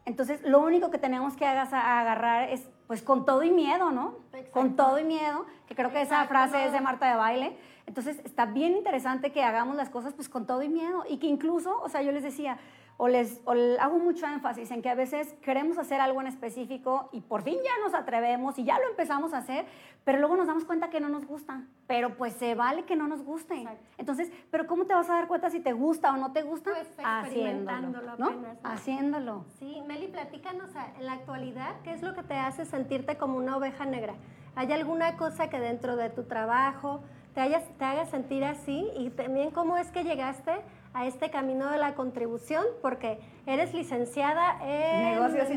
entonces 0.07 0.41
lo 0.43 0.61
único 0.61 0.91
que 0.91 0.99
tenemos 0.99 1.37
que 1.37 1.45
agarrar 1.45 2.49
es 2.49 2.67
pues 2.93 3.01
con 3.01 3.25
todo 3.25 3.43
y 3.43 3.51
miedo, 3.51 3.91
¿no? 3.91 4.17
Con 4.51 4.77
todo 4.77 4.99
y 4.99 5.05
miedo, 5.05 5.47
que 5.67 5.75
creo 5.75 5.91
que 5.91 6.03
esa 6.03 6.27
frase 6.27 6.67
es 6.67 6.73
de 6.73 6.83
Marta 6.83 7.09
de 7.09 7.17
Baile. 7.17 7.57
Entonces 7.87 8.21
está 8.23 8.45
bien 8.45 8.77
interesante 8.77 9.33
que 9.33 9.43
hagamos 9.43 9.77
las 9.77 9.89
cosas 9.89 10.13
pues 10.13 10.29
con 10.29 10.47
todo 10.47 10.63
y 10.63 10.69
miedo 10.69 11.03
y 11.09 11.17
que 11.17 11.27
incluso, 11.27 11.81
o 11.81 11.89
sea, 11.89 12.03
yo 12.03 12.13
les 12.13 12.23
decía, 12.23 12.59
o 12.97 13.09
les 13.09 13.41
hago 13.81 13.99
mucho 13.99 14.27
énfasis 14.27 14.71
en 14.71 14.83
que 14.83 14.89
a 14.89 14.95
veces 14.95 15.35
queremos 15.43 15.79
hacer 15.79 16.01
algo 16.01 16.21
en 16.21 16.29
específico 16.29 17.09
y 17.13 17.21
por 17.21 17.43
fin 17.43 17.57
ya 17.65 17.71
nos 17.85 17.95
atrevemos 17.95 18.59
y 18.59 18.65
ya 18.65 18.79
lo 18.79 18.89
empezamos 18.89 19.35
a 19.35 19.39
hacer, 19.39 19.67
pero 20.05 20.19
luego 20.19 20.37
nos 20.37 20.47
damos 20.47 20.65
cuenta 20.65 20.91
que 20.91 21.01
no 21.01 21.09
nos 21.09 21.27
gusta. 21.27 21.63
Pero 21.87 22.17
pues 22.17 22.35
se 22.35 22.55
vale 22.55 22.85
que 22.85 22.97
no 22.97 23.09
nos 23.09 23.25
guste. 23.25 23.67
Entonces, 23.99 24.31
pero 24.51 24.67
¿cómo 24.67 24.87
te 24.87 24.95
vas 24.95 25.11
a 25.11 25.15
dar 25.15 25.29
cuenta 25.29 25.51
si 25.51 25.61
te 25.61 25.73
gusta 25.73 26.13
o 26.13 26.17
no 26.17 26.33
te 26.33 26.43
gusta? 26.43 26.71
Pues 26.71 26.89
haciéndolo, 27.03 28.17
¿no? 28.19 28.33
Haciéndolo. 28.63 29.45
Sí, 29.59 29.83
Meli, 29.87 30.09
platícanos 30.09 30.71
en 30.99 31.07
la 31.07 31.15
actualidad, 31.15 31.81
¿qué 31.83 31.93
es 31.93 32.03
lo 32.03 32.15
que 32.15 32.23
te 32.23 32.35
hace 32.35 32.65
sentirte 32.65 33.17
como 33.17 33.37
una 33.37 33.57
oveja 33.57 33.85
negra? 33.85 34.15
¿Hay 34.55 34.71
alguna 34.73 35.17
cosa 35.17 35.49
que 35.49 35.59
dentro 35.59 35.97
de 35.97 36.11
tu 36.11 36.25
trabajo 36.25 37.03
te, 37.35 37.41
hayas, 37.41 37.65
te 37.79 37.85
haga 37.85 38.07
sentir 38.07 38.45
así? 38.45 38.91
Y 38.97 39.11
también 39.11 39.51
cómo 39.51 39.77
es 39.77 39.91
que 39.91 40.05
llegaste 40.05 40.63
a 40.95 41.07
este 41.07 41.31
camino 41.31 41.71
de 41.71 41.79
la 41.79 41.95
contribución 41.95 42.65
porque 42.81 43.19
eres 43.47 43.73
licenciada 43.73 44.59
en 44.63 45.15
negocios, 45.15 45.49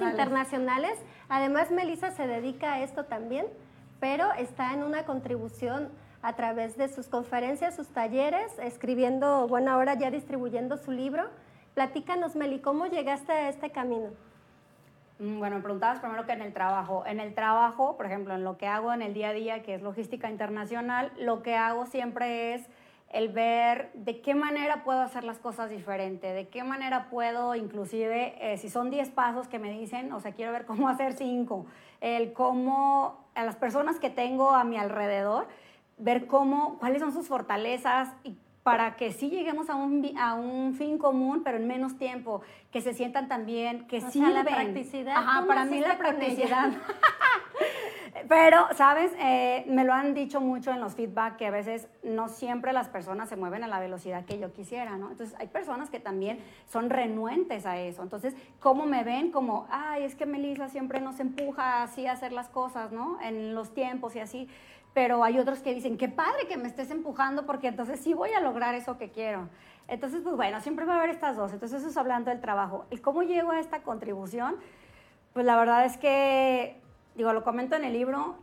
internacionales. 0.00 0.98
Además, 1.28 1.70
Melissa 1.70 2.10
se 2.12 2.26
dedica 2.26 2.74
a 2.74 2.82
esto 2.82 3.04
también, 3.04 3.46
pero 4.00 4.32
está 4.34 4.72
en 4.72 4.82
una 4.84 5.04
contribución 5.04 5.90
a 6.22 6.34
través 6.34 6.76
de 6.76 6.88
sus 6.88 7.08
conferencias, 7.08 7.76
sus 7.76 7.88
talleres, 7.88 8.58
escribiendo, 8.58 9.46
bueno, 9.48 9.72
ahora 9.72 9.94
ya 9.94 10.10
distribuyendo 10.10 10.76
su 10.76 10.90
libro. 10.90 11.28
Platícanos, 11.74 12.36
Meli, 12.36 12.60
¿cómo 12.60 12.86
llegaste 12.86 13.32
a 13.32 13.48
este 13.48 13.70
camino? 13.70 14.10
Mm, 15.18 15.38
bueno, 15.38 15.56
me 15.56 15.62
preguntabas 15.62 16.00
primero 16.00 16.26
que 16.26 16.32
en 16.32 16.42
el 16.42 16.52
trabajo. 16.52 17.04
En 17.06 17.20
el 17.20 17.34
trabajo, 17.34 17.96
por 17.96 18.06
ejemplo, 18.06 18.34
en 18.34 18.44
lo 18.44 18.56
que 18.56 18.66
hago 18.66 18.92
en 18.92 19.02
el 19.02 19.14
día 19.14 19.30
a 19.30 19.32
día, 19.32 19.62
que 19.62 19.74
es 19.74 19.82
logística 19.82 20.30
internacional, 20.30 21.12
lo 21.18 21.42
que 21.42 21.54
hago 21.54 21.86
siempre 21.86 22.54
es 22.54 22.68
el 23.10 23.28
ver 23.28 23.90
de 23.94 24.20
qué 24.20 24.34
manera 24.34 24.82
puedo 24.84 25.00
hacer 25.00 25.24
las 25.24 25.38
cosas 25.38 25.70
diferente, 25.70 26.32
de 26.32 26.48
qué 26.48 26.64
manera 26.64 27.08
puedo, 27.08 27.54
inclusive, 27.54 28.34
eh, 28.40 28.58
si 28.58 28.68
son 28.68 28.90
10 28.90 29.10
pasos 29.10 29.48
que 29.48 29.58
me 29.58 29.70
dicen, 29.70 30.12
o 30.12 30.20
sea, 30.20 30.32
quiero 30.32 30.52
ver 30.52 30.66
cómo 30.66 30.88
hacer 30.88 31.14
5, 31.14 31.66
el 32.00 32.32
cómo 32.32 33.24
a 33.34 33.44
las 33.44 33.56
personas 33.56 33.98
que 34.00 34.10
tengo 34.10 34.50
a 34.50 34.64
mi 34.64 34.76
alrededor, 34.76 35.46
ver 35.98 36.26
cómo, 36.26 36.78
cuáles 36.78 37.00
son 37.00 37.12
sus 37.12 37.28
fortalezas 37.28 38.10
y 38.24 38.36
para 38.62 38.96
que 38.96 39.12
sí 39.12 39.30
lleguemos 39.30 39.70
a 39.70 39.76
un, 39.76 40.18
a 40.18 40.34
un 40.34 40.74
fin 40.74 40.98
común, 40.98 41.42
pero 41.44 41.56
en 41.56 41.68
menos 41.68 41.98
tiempo, 41.98 42.42
que 42.72 42.80
se 42.80 42.94
sientan 42.94 43.28
también, 43.28 43.86
que 43.86 44.00
sí 44.00 44.20
la 44.20 44.42
practicidad. 44.42 45.16
Ajá, 45.16 45.46
para 45.46 45.64
mí 45.64 45.78
la 45.78 45.96
practicidad. 45.96 46.72
Pero, 48.28 48.66
¿sabes? 48.74 49.12
Eh, 49.18 49.64
me 49.68 49.84
lo 49.84 49.92
han 49.92 50.14
dicho 50.14 50.40
mucho 50.40 50.70
en 50.70 50.80
los 50.80 50.94
feedback 50.94 51.36
que 51.36 51.46
a 51.46 51.50
veces 51.50 51.88
no 52.02 52.28
siempre 52.28 52.72
las 52.72 52.88
personas 52.88 53.28
se 53.28 53.36
mueven 53.36 53.62
a 53.64 53.66
la 53.66 53.78
velocidad 53.78 54.24
que 54.24 54.38
yo 54.38 54.52
quisiera, 54.52 54.96
¿no? 54.96 55.10
Entonces, 55.10 55.36
hay 55.38 55.48
personas 55.48 55.90
que 55.90 56.00
también 56.00 56.38
son 56.66 56.88
renuentes 56.88 57.66
a 57.66 57.78
eso. 57.78 58.02
Entonces, 58.02 58.34
¿cómo 58.60 58.86
me 58.86 59.04
ven? 59.04 59.30
Como, 59.30 59.66
ay, 59.70 60.04
es 60.04 60.14
que 60.14 60.24
Melissa 60.24 60.68
siempre 60.68 61.00
nos 61.00 61.20
empuja 61.20 61.82
así 61.82 62.06
a 62.06 62.12
hacer 62.12 62.32
las 62.32 62.48
cosas, 62.48 62.92
¿no? 62.92 63.18
En 63.20 63.54
los 63.54 63.74
tiempos 63.74 64.16
y 64.16 64.20
así. 64.20 64.48
Pero 64.94 65.22
hay 65.22 65.38
otros 65.38 65.60
que 65.60 65.74
dicen, 65.74 65.98
qué 65.98 66.08
padre 66.08 66.46
que 66.48 66.56
me 66.56 66.68
estés 66.68 66.90
empujando 66.90 67.44
porque 67.44 67.68
entonces 67.68 68.00
sí 68.00 68.14
voy 68.14 68.30
a 68.32 68.40
lograr 68.40 68.74
eso 68.74 68.96
que 68.96 69.10
quiero. 69.10 69.48
Entonces, 69.88 70.22
pues 70.22 70.36
bueno, 70.36 70.60
siempre 70.60 70.86
va 70.86 70.94
a 70.94 70.96
haber 70.98 71.10
estas 71.10 71.36
dos. 71.36 71.52
Entonces, 71.52 71.80
eso 71.80 71.90
es 71.90 71.96
hablando 71.96 72.30
del 72.30 72.40
trabajo. 72.40 72.86
¿Y 72.90 72.98
cómo 72.98 73.22
llego 73.22 73.50
a 73.50 73.60
esta 73.60 73.82
contribución? 73.82 74.56
Pues 75.34 75.44
la 75.44 75.56
verdad 75.56 75.84
es 75.84 75.98
que 75.98 76.80
digo, 77.16 77.32
lo 77.32 77.42
comento 77.42 77.76
en 77.76 77.84
el 77.84 77.92
libro, 77.92 78.36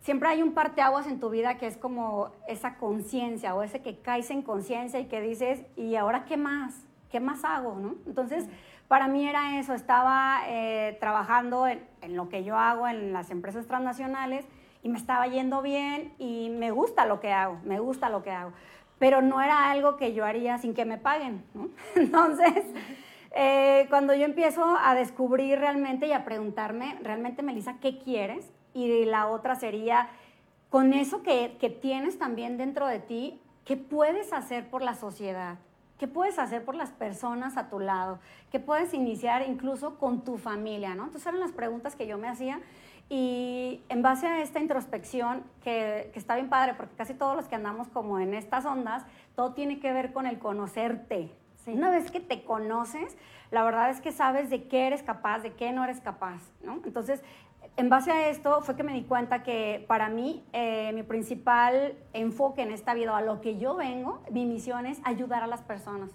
siempre 0.00 0.28
hay 0.28 0.42
un 0.42 0.52
parteaguas 0.52 1.06
en 1.06 1.20
tu 1.20 1.30
vida 1.30 1.58
que 1.58 1.66
es 1.66 1.76
como 1.76 2.30
esa 2.48 2.76
conciencia 2.76 3.54
o 3.54 3.62
ese 3.62 3.82
que 3.82 3.98
caes 3.98 4.30
en 4.30 4.42
conciencia 4.42 5.00
y 5.00 5.06
que 5.06 5.20
dices, 5.20 5.62
¿y 5.76 5.96
ahora 5.96 6.24
qué 6.24 6.36
más? 6.36 6.74
¿Qué 7.10 7.20
más 7.20 7.44
hago? 7.44 7.74
¿no? 7.74 7.96
Entonces, 8.06 8.46
para 8.88 9.08
mí 9.08 9.28
era 9.28 9.58
eso, 9.58 9.74
estaba 9.74 10.42
eh, 10.48 10.96
trabajando 11.00 11.66
en, 11.66 11.84
en, 12.02 12.16
lo 12.16 12.28
que 12.28 12.44
yo 12.44 12.56
hago 12.56 12.88
en 12.88 13.12
las 13.12 13.30
empresas 13.30 13.66
transnacionales 13.66 14.46
y 14.82 14.88
me 14.88 14.98
estaba 14.98 15.26
yendo 15.26 15.62
bien 15.62 16.14
y 16.18 16.50
me 16.50 16.70
gusta 16.70 17.04
lo 17.06 17.20
que 17.20 17.32
hago, 17.32 17.58
me 17.64 17.78
gusta 17.80 18.08
lo 18.08 18.22
que 18.22 18.30
hago, 18.30 18.52
pero 18.98 19.22
no 19.22 19.40
era 19.42 19.70
algo 19.70 19.96
que 19.96 20.14
yo 20.14 20.24
haría 20.24 20.58
sin 20.58 20.74
que 20.74 20.84
me 20.84 20.98
paguen. 20.98 21.44
¿no? 21.54 21.68
Entonces... 21.96 22.64
Eh, 23.32 23.86
cuando 23.88 24.14
yo 24.14 24.24
empiezo 24.24 24.76
a 24.82 24.94
descubrir 24.94 25.58
realmente 25.58 26.06
y 26.06 26.12
a 26.12 26.24
preguntarme, 26.24 26.98
realmente, 27.02 27.42
Melissa, 27.42 27.76
¿qué 27.80 27.98
quieres? 27.98 28.50
Y 28.74 29.04
la 29.04 29.28
otra 29.28 29.54
sería, 29.54 30.08
con 30.68 30.92
eso 30.92 31.22
que, 31.22 31.56
que 31.60 31.70
tienes 31.70 32.18
también 32.18 32.56
dentro 32.56 32.86
de 32.86 32.98
ti, 32.98 33.40
¿qué 33.64 33.76
puedes 33.76 34.32
hacer 34.32 34.68
por 34.68 34.82
la 34.82 34.94
sociedad? 34.94 35.58
¿Qué 35.98 36.08
puedes 36.08 36.38
hacer 36.38 36.64
por 36.64 36.74
las 36.74 36.90
personas 36.90 37.56
a 37.56 37.68
tu 37.68 37.78
lado? 37.78 38.20
¿Qué 38.50 38.58
puedes 38.58 38.94
iniciar 38.94 39.46
incluso 39.46 39.98
con 39.98 40.24
tu 40.24 40.38
familia? 40.38 40.94
¿no? 40.94 41.04
Entonces 41.04 41.26
eran 41.26 41.40
las 41.40 41.52
preguntas 41.52 41.94
que 41.94 42.06
yo 42.06 42.16
me 42.16 42.26
hacía 42.26 42.60
y 43.10 43.82
en 43.88 44.02
base 44.02 44.26
a 44.26 44.40
esta 44.40 44.60
introspección, 44.60 45.42
que, 45.62 46.10
que, 46.12 46.18
está 46.18 46.36
bien 46.36 46.48
padre, 46.48 46.74
porque 46.74 46.94
casi 46.94 47.12
todos 47.12 47.36
los 47.36 47.48
que 47.48 47.56
andamos 47.56 47.88
como 47.88 48.20
en 48.20 48.34
estas 48.34 48.64
ondas, 48.64 49.04
todo 49.34 49.52
tiene 49.52 49.80
que 49.80 49.92
ver 49.92 50.12
con 50.12 50.26
el 50.26 50.38
conocerte, 50.38 51.32
una 51.66 51.90
vez 51.90 52.10
que 52.10 52.20
te 52.20 52.44
conoces, 52.44 53.16
la 53.50 53.62
verdad 53.62 53.90
es 53.90 54.00
que 54.00 54.12
sabes 54.12 54.50
de 54.50 54.68
qué 54.68 54.86
eres 54.86 55.02
capaz, 55.02 55.40
de 55.40 55.52
qué 55.52 55.72
no 55.72 55.84
eres 55.84 56.00
capaz. 56.00 56.40
Entonces, 56.84 57.22
en 57.76 57.88
base 57.88 58.10
a 58.10 58.28
esto 58.28 58.62
fue 58.62 58.76
que 58.76 58.82
me 58.82 58.92
di 58.92 59.02
cuenta 59.04 59.42
que 59.42 59.84
para 59.88 60.08
mí 60.08 60.44
eh, 60.52 60.92
mi 60.92 61.02
principal 61.02 61.94
enfoque 62.12 62.62
en 62.62 62.70
esta 62.70 62.94
vida, 62.94 63.16
a 63.16 63.22
lo 63.22 63.40
que 63.40 63.58
yo 63.58 63.76
vengo, 63.76 64.22
mi 64.30 64.46
misión 64.46 64.86
es 64.86 65.00
ayudar 65.04 65.42
a 65.42 65.46
las 65.46 65.62
personas 65.62 66.10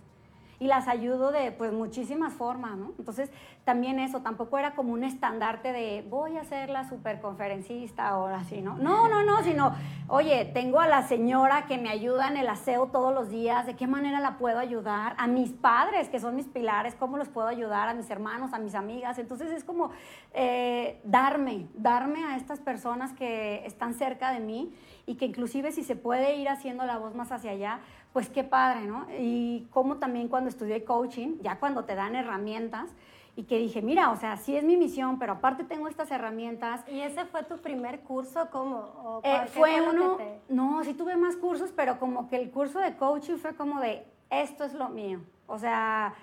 y 0.59 0.67
las 0.67 0.87
ayudo 0.87 1.31
de 1.31 1.51
pues 1.51 1.71
muchísimas 1.73 2.33
formas, 2.33 2.77
¿no? 2.77 2.93
Entonces, 2.97 3.29
también 3.63 3.99
eso, 3.99 4.21
tampoco 4.21 4.57
era 4.57 4.75
como 4.75 4.93
un 4.93 5.03
estandarte 5.03 5.71
de 5.71 6.05
voy 6.09 6.37
a 6.37 6.43
ser 6.43 6.69
la 6.69 6.87
superconferencista 6.87 8.07
ahora 8.07 8.37
así, 8.37 8.61
¿no? 8.61 8.77
No, 8.77 9.07
no, 9.07 9.23
no, 9.23 9.43
sino, 9.43 9.73
oye, 10.07 10.45
tengo 10.53 10.79
a 10.79 10.87
la 10.87 11.03
señora 11.03 11.65
que 11.65 11.77
me 11.77 11.89
ayuda 11.89 12.27
en 12.27 12.37
el 12.37 12.47
aseo 12.47 12.87
todos 12.87 13.13
los 13.13 13.29
días, 13.29 13.65
¿de 13.65 13.75
qué 13.75 13.87
manera 13.87 14.19
la 14.19 14.37
puedo 14.37 14.59
ayudar? 14.59 15.15
A 15.17 15.27
mis 15.27 15.51
padres, 15.51 16.09
que 16.09 16.19
son 16.19 16.35
mis 16.35 16.47
pilares, 16.47 16.95
¿cómo 16.95 17.17
los 17.17 17.27
puedo 17.27 17.47
ayudar? 17.47 17.89
A 17.89 17.93
mis 17.93 18.09
hermanos, 18.09 18.53
a 18.53 18.59
mis 18.59 18.75
amigas. 18.75 19.17
Entonces, 19.17 19.51
es 19.51 19.63
como 19.63 19.91
eh, 20.33 20.99
darme, 21.03 21.67
darme 21.73 22.23
a 22.23 22.37
estas 22.37 22.59
personas 22.59 23.13
que 23.13 23.65
están 23.65 23.93
cerca 23.93 24.31
de 24.31 24.39
mí 24.39 24.73
y 25.05 25.15
que 25.15 25.25
inclusive 25.25 25.71
si 25.71 25.83
se 25.83 25.95
puede 25.95 26.35
ir 26.35 26.49
haciendo 26.49 26.85
la 26.85 26.97
voz 26.97 27.15
más 27.15 27.31
hacia 27.31 27.51
allá, 27.51 27.79
pues 28.13 28.29
qué 28.29 28.45
padre, 28.45 28.85
¿no? 28.85 29.07
Y 29.19 29.67
como 29.71 29.97
también 29.97 30.29
cuando 30.29 30.44
estudié 30.47 30.83
coaching, 30.83 31.37
ya 31.41 31.59
cuando 31.59 31.85
te 31.85 31.95
dan 31.95 32.15
herramientas, 32.15 32.89
y 33.37 33.43
que 33.43 33.57
dije, 33.57 33.81
mira, 33.81 34.11
o 34.11 34.15
sea, 34.15 34.37
sí 34.37 34.55
es 34.55 34.63
mi 34.63 34.77
misión, 34.77 35.19
pero 35.19 35.33
aparte 35.33 35.65
tengo 35.65 35.89
estas 35.89 36.09
herramientas. 36.09 36.85
¿Y 36.87 37.01
ese 37.01 37.25
fue 37.25 37.43
tu 37.43 37.57
primer 37.57 37.99
curso? 38.01 38.47
¿Cómo? 38.49 39.21
Eh, 39.23 39.41
fue, 39.47 39.81
uno, 39.81 40.17
no, 40.47 40.83
sí 40.83 40.93
tuve 40.93 41.17
más 41.17 41.35
cursos, 41.35 41.73
pero 41.75 41.99
como 41.99 42.29
que 42.29 42.37
el 42.37 42.49
curso 42.49 42.79
de 42.79 42.95
coaching 42.95 43.35
fue 43.35 43.53
como 43.55 43.81
de, 43.81 44.05
esto 44.29 44.63
es 44.63 44.73
lo 44.73 44.87
mío. 44.89 45.19
O 45.47 45.59
sea, 45.59 46.13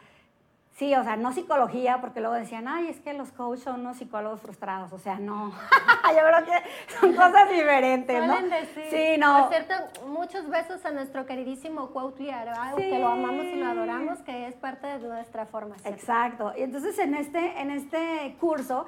Sí, 0.75 0.95
o 0.95 1.05
sea, 1.05 1.17
no 1.17 1.33
psicología, 1.33 2.01
porque 2.01 2.21
luego 2.21 2.35
decían, 2.35 2.67
ay, 2.67 2.89
es 2.89 2.99
que 3.01 3.13
los 3.13 3.31
coaches 3.31 3.65
son 3.65 3.81
unos 3.81 3.99
psicólogos 3.99 4.41
frustrados. 4.41 4.93
O 4.93 4.99
sea, 4.99 5.19
no. 5.19 5.53
Yo 6.11 6.19
creo 6.27 6.45
que 6.45 6.99
son 6.99 7.15
cosas 7.15 7.51
diferentes, 7.51 8.27
¿no? 8.27 8.43
Decir. 8.43 8.85
Sí, 8.91 9.19
no. 9.19 9.41
Por 9.41 9.49
cierto, 9.51 9.75
muchos 10.07 10.49
besos 10.49 10.85
a 10.87 10.91
nuestro 10.91 11.27
queridísimo 11.27 11.91
Cuautli 11.91 12.31
que 12.77 12.99
lo 12.99 13.09
amamos 13.09 13.45
y 13.45 13.57
lo 13.57 13.67
adoramos, 13.67 14.21
que 14.21 14.47
es 14.47 14.55
parte 14.55 14.87
de 14.87 14.99
nuestra 15.01 15.45
formación. 15.47 15.93
Exacto. 15.93 16.53
Y 16.57 16.63
entonces 16.63 16.99
en 16.99 17.15
este, 17.15 17.61
en 17.61 17.71
este 17.71 18.37
curso, 18.41 18.87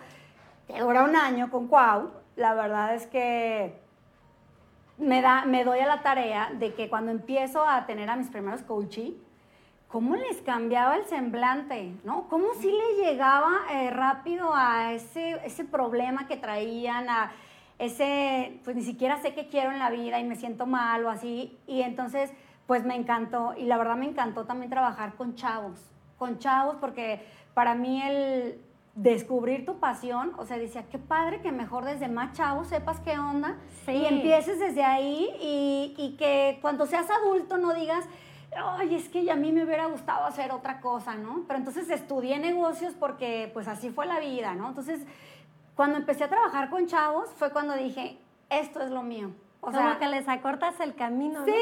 que 0.66 0.80
dura 0.80 1.04
un 1.04 1.16
año 1.16 1.50
con 1.50 1.68
Cuau, 1.68 2.10
la 2.36 2.54
verdad 2.54 2.94
es 2.94 3.06
que 3.06 3.78
me, 4.96 5.20
da, 5.20 5.44
me 5.44 5.64
doy 5.64 5.80
a 5.80 5.86
la 5.86 6.02
tarea 6.02 6.50
de 6.54 6.74
que 6.74 6.88
cuando 6.88 7.10
empiezo 7.10 7.66
a 7.66 7.84
tener 7.86 8.08
a 8.08 8.16
mis 8.16 8.28
primeros 8.28 8.62
coaches, 8.62 9.12
cómo 9.94 10.16
les 10.16 10.42
cambiaba 10.42 10.96
el 10.96 11.04
semblante, 11.04 11.94
¿no? 12.02 12.26
Cómo 12.28 12.46
sí 12.58 12.68
le 12.68 13.04
llegaba 13.04 13.52
eh, 13.70 13.90
rápido 13.90 14.52
a 14.52 14.92
ese, 14.92 15.38
ese 15.44 15.64
problema 15.64 16.26
que 16.26 16.36
traían, 16.36 17.08
a 17.08 17.30
ese, 17.78 18.58
pues 18.64 18.74
ni 18.74 18.82
siquiera 18.82 19.22
sé 19.22 19.34
qué 19.34 19.46
quiero 19.46 19.70
en 19.70 19.78
la 19.78 19.90
vida 19.90 20.18
y 20.18 20.24
me 20.24 20.34
siento 20.34 20.66
mal 20.66 21.04
o 21.04 21.10
así. 21.10 21.56
Y 21.68 21.82
entonces, 21.82 22.32
pues 22.66 22.84
me 22.84 22.96
encantó. 22.96 23.54
Y 23.56 23.66
la 23.66 23.78
verdad 23.78 23.94
me 23.94 24.06
encantó 24.06 24.46
también 24.46 24.68
trabajar 24.68 25.14
con 25.14 25.36
chavos, 25.36 25.78
con 26.18 26.40
chavos, 26.40 26.74
porque 26.80 27.24
para 27.54 27.76
mí 27.76 28.02
el 28.02 28.60
descubrir 28.96 29.64
tu 29.64 29.78
pasión, 29.78 30.32
o 30.38 30.44
sea, 30.44 30.58
decía, 30.58 30.86
qué 30.90 30.98
padre 30.98 31.40
que 31.40 31.52
mejor 31.52 31.84
desde 31.84 32.08
más 32.08 32.32
chavos 32.32 32.66
sepas 32.66 32.98
qué 32.98 33.16
onda 33.16 33.58
y 33.86 34.06
empieces 34.06 34.58
desde 34.58 34.82
ahí 34.82 35.30
y, 35.40 35.94
y 35.96 36.16
que 36.16 36.58
cuando 36.62 36.84
seas 36.84 37.06
adulto 37.10 37.58
no 37.58 37.74
digas, 37.74 38.08
ay, 38.56 38.94
es 38.94 39.08
que 39.08 39.30
a 39.30 39.36
mí 39.36 39.52
me 39.52 39.64
hubiera 39.64 39.86
gustado 39.86 40.24
hacer 40.24 40.52
otra 40.52 40.80
cosa, 40.80 41.14
¿no? 41.14 41.44
Pero 41.46 41.58
entonces 41.58 41.90
estudié 41.90 42.38
negocios 42.38 42.94
porque 42.98 43.50
pues 43.52 43.68
así 43.68 43.90
fue 43.90 44.06
la 44.06 44.20
vida, 44.20 44.54
¿no? 44.54 44.68
Entonces, 44.68 45.00
cuando 45.74 45.98
empecé 45.98 46.24
a 46.24 46.28
trabajar 46.28 46.70
con 46.70 46.86
chavos 46.86 47.30
fue 47.36 47.50
cuando 47.50 47.74
dije, 47.74 48.18
esto 48.50 48.80
es 48.80 48.90
lo 48.90 49.02
mío. 49.02 49.30
O 49.60 49.66
como 49.66 49.78
sea, 49.78 49.98
que 49.98 50.08
les 50.08 50.28
acortas 50.28 50.78
el 50.80 50.94
camino. 50.94 51.44
Sí, 51.44 51.52